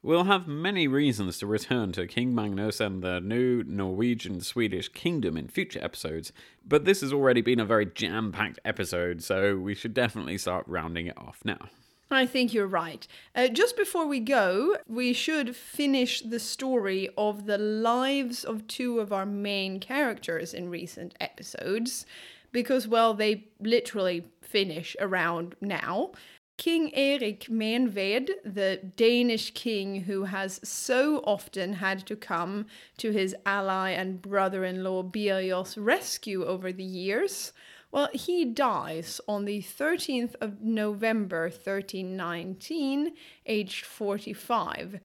[0.04, 5.36] We'll have many reasons to return to King Magnus and the new Norwegian Swedish kingdom
[5.36, 6.32] in future episodes,
[6.66, 10.66] but this has already been a very jam packed episode, so we should definitely start
[10.66, 11.68] rounding it off now.
[12.10, 13.06] I think you're right.
[13.36, 18.98] Uh, just before we go, we should finish the story of the lives of two
[18.98, 22.06] of our main characters in recent episodes
[22.50, 26.10] because, well, they literally finish around now.
[26.58, 32.66] King Erik Menved, the Danish king who has so often had to come
[32.98, 37.52] to his ally and brother in law Birger's rescue over the years,
[37.90, 43.12] well, he dies on the 13th of November 1319,
[43.44, 45.00] aged 45.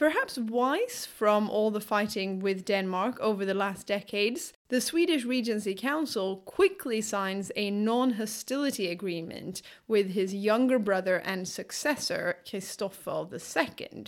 [0.00, 5.74] Perhaps wise from all the fighting with Denmark over the last decades, the Swedish Regency
[5.74, 14.04] Council quickly signs a non hostility agreement with his younger brother and successor, Christopher II.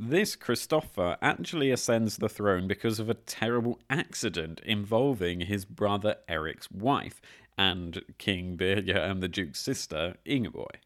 [0.00, 6.68] This Christopher actually ascends the throne because of a terrible accident involving his brother Eric's
[6.72, 7.20] wife
[7.56, 10.80] and King Birger and the Duke's sister, Ingeborg.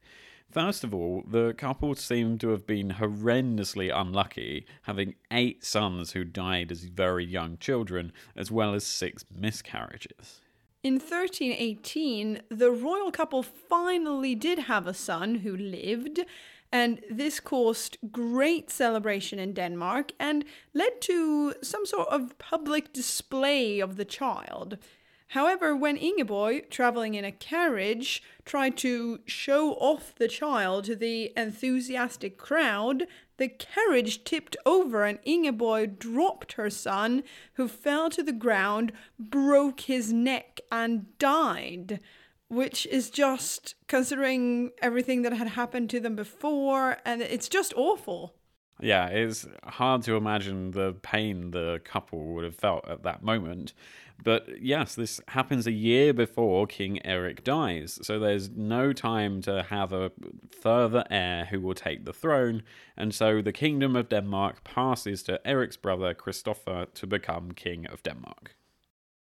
[0.55, 6.23] First of all, the couple seem to have been horrendously unlucky, having eight sons who
[6.23, 10.43] died as very young children, as well as six miscarriages.
[10.85, 16.21] In 1318, the royal couple finally did have a son who lived,
[16.71, 23.81] and this caused great celebration in Denmark and led to some sort of public display
[23.81, 24.79] of the child.
[25.29, 31.33] However, when Ingeborg, traveling in a carriage, tried to show off the child to the
[31.37, 33.07] enthusiastic crowd,
[33.37, 39.81] the carriage tipped over and Ingeborg dropped her son, who fell to the ground, broke
[39.81, 42.01] his neck, and died.
[42.49, 48.35] Which is just considering everything that had happened to them before, and it's just awful.
[48.81, 53.73] Yeah, it's hard to imagine the pain the couple would have felt at that moment.
[54.23, 59.65] But yes, this happens a year before King Eric dies, so there's no time to
[59.65, 60.13] have a
[60.63, 62.63] further heir who will take the throne,
[62.97, 68.03] and so the Kingdom of Denmark passes to Eric's brother Christopher to become King of
[68.03, 68.57] Denmark.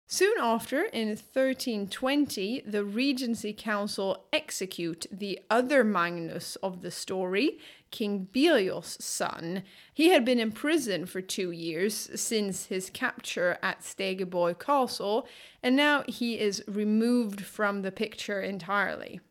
[0.08, 7.58] Soon after, in 1320, the Regency Council execute the other Magnus of the story,
[7.96, 9.64] King Birger's son.
[9.93, 15.26] He had been in prison for two years since his capture at Stegeborg Castle,
[15.64, 19.22] and now he is removed from the picture entirely.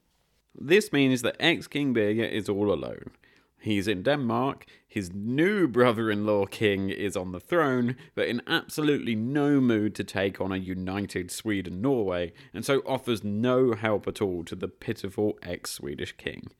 [0.58, 3.10] This means that ex King Birger is all alone.
[3.60, 8.40] He's in Denmark, his new brother in law king is on the throne, but in
[8.46, 14.08] absolutely no mood to take on a united Sweden Norway, and so offers no help
[14.08, 16.50] at all to the pitiful ex Swedish king.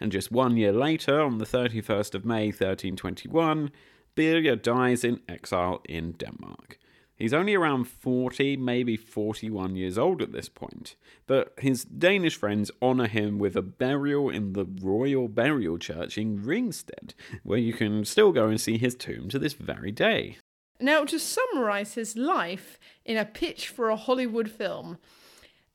[0.00, 3.70] And just one year later, on the 31st of May 1321,
[4.14, 6.78] Birger dies in exile in Denmark.
[7.16, 12.70] He's only around 40, maybe 41 years old at this point, but his Danish friends
[12.82, 18.04] honour him with a burial in the Royal Burial Church in Ringsted, where you can
[18.04, 20.36] still go and see his tomb to this very day.
[20.78, 24.98] Now, to summarise his life in a pitch for a Hollywood film,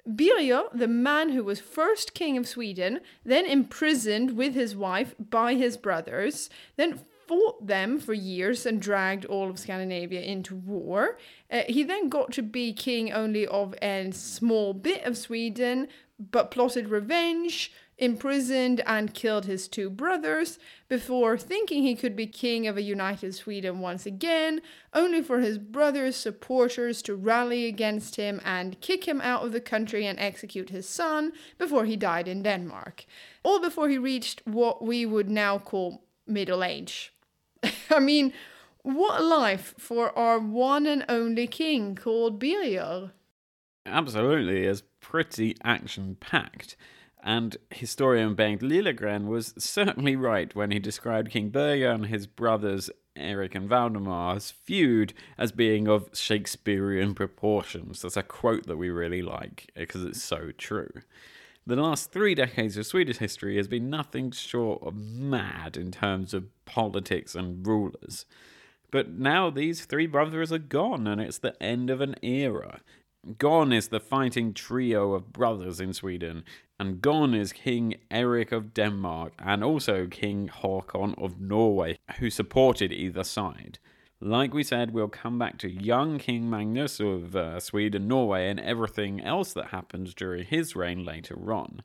[0.06, 5.56] Birger, the man who was first king of Sweden, then imprisoned with his wife by
[5.56, 11.18] his brothers, then fought them for years and dragged all of Scandinavia into war.
[11.50, 15.88] Uh, he then got to be king only of a small bit of Sweden,
[16.20, 17.72] but plotted revenge,
[18.02, 20.58] imprisoned and killed his two brothers
[20.90, 24.60] before thinking he could be king of a united Sweden once again,
[24.94, 29.62] only for his brother's supporters to rally against him and kick him out of the
[29.62, 33.06] country and execute his son before he died in Denmark.
[33.44, 37.14] All before he reached what we would now call middle age.
[37.92, 38.34] I mean,
[38.82, 43.12] what a life for our one and only king called Birger.
[43.86, 46.76] Absolutely, is pretty action packed.
[47.24, 52.90] And historian Bengt Liljegren was certainly right when he described King Birger and his brothers
[53.16, 58.02] Eric and Valdemar's feud as being of Shakespearean proportions.
[58.02, 60.92] That's a quote that we really like because it's so true.
[61.68, 66.34] The last three decades of Swedish history has been nothing short of mad in terms
[66.34, 68.26] of politics and rulers.
[68.90, 72.82] But now these three brothers are gone, and it's the end of an era.
[73.38, 76.44] Gone is the fighting trio of brothers in Sweden,
[76.82, 82.92] and gone is King Eric of Denmark and also King Håkon of Norway, who supported
[82.92, 83.78] either side.
[84.20, 88.60] Like we said, we'll come back to young King Magnus of uh, Sweden, Norway, and
[88.60, 91.84] everything else that happened during his reign later on.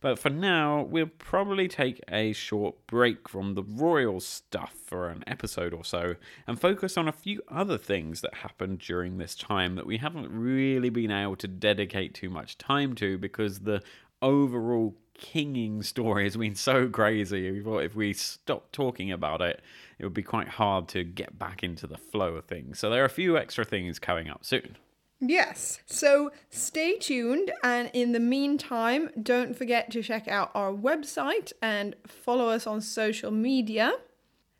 [0.00, 5.24] But for now, we'll probably take a short break from the royal stuff for an
[5.26, 6.14] episode or so
[6.46, 10.30] and focus on a few other things that happened during this time that we haven't
[10.30, 13.82] really been able to dedicate too much time to because the
[14.22, 17.50] overall kinging story has been so crazy.
[17.50, 19.60] We thought if we stopped talking about it,
[19.98, 22.78] it would be quite hard to get back into the flow of things.
[22.78, 24.76] So there are a few extra things coming up soon.
[25.20, 31.52] Yes, so stay tuned, and in the meantime, don't forget to check out our website
[31.60, 33.94] and follow us on social media.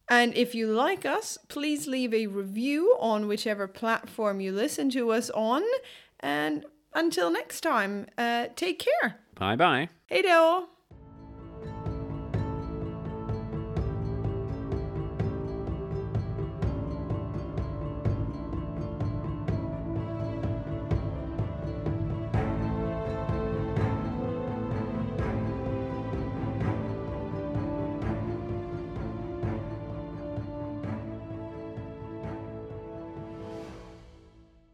[0.08, 5.12] And if you like us, please leave a review on whichever platform you listen to
[5.12, 5.62] us on.
[6.18, 9.20] And until next time, uh, take care.
[9.38, 9.88] Bye bye.
[10.08, 10.77] Hey, då!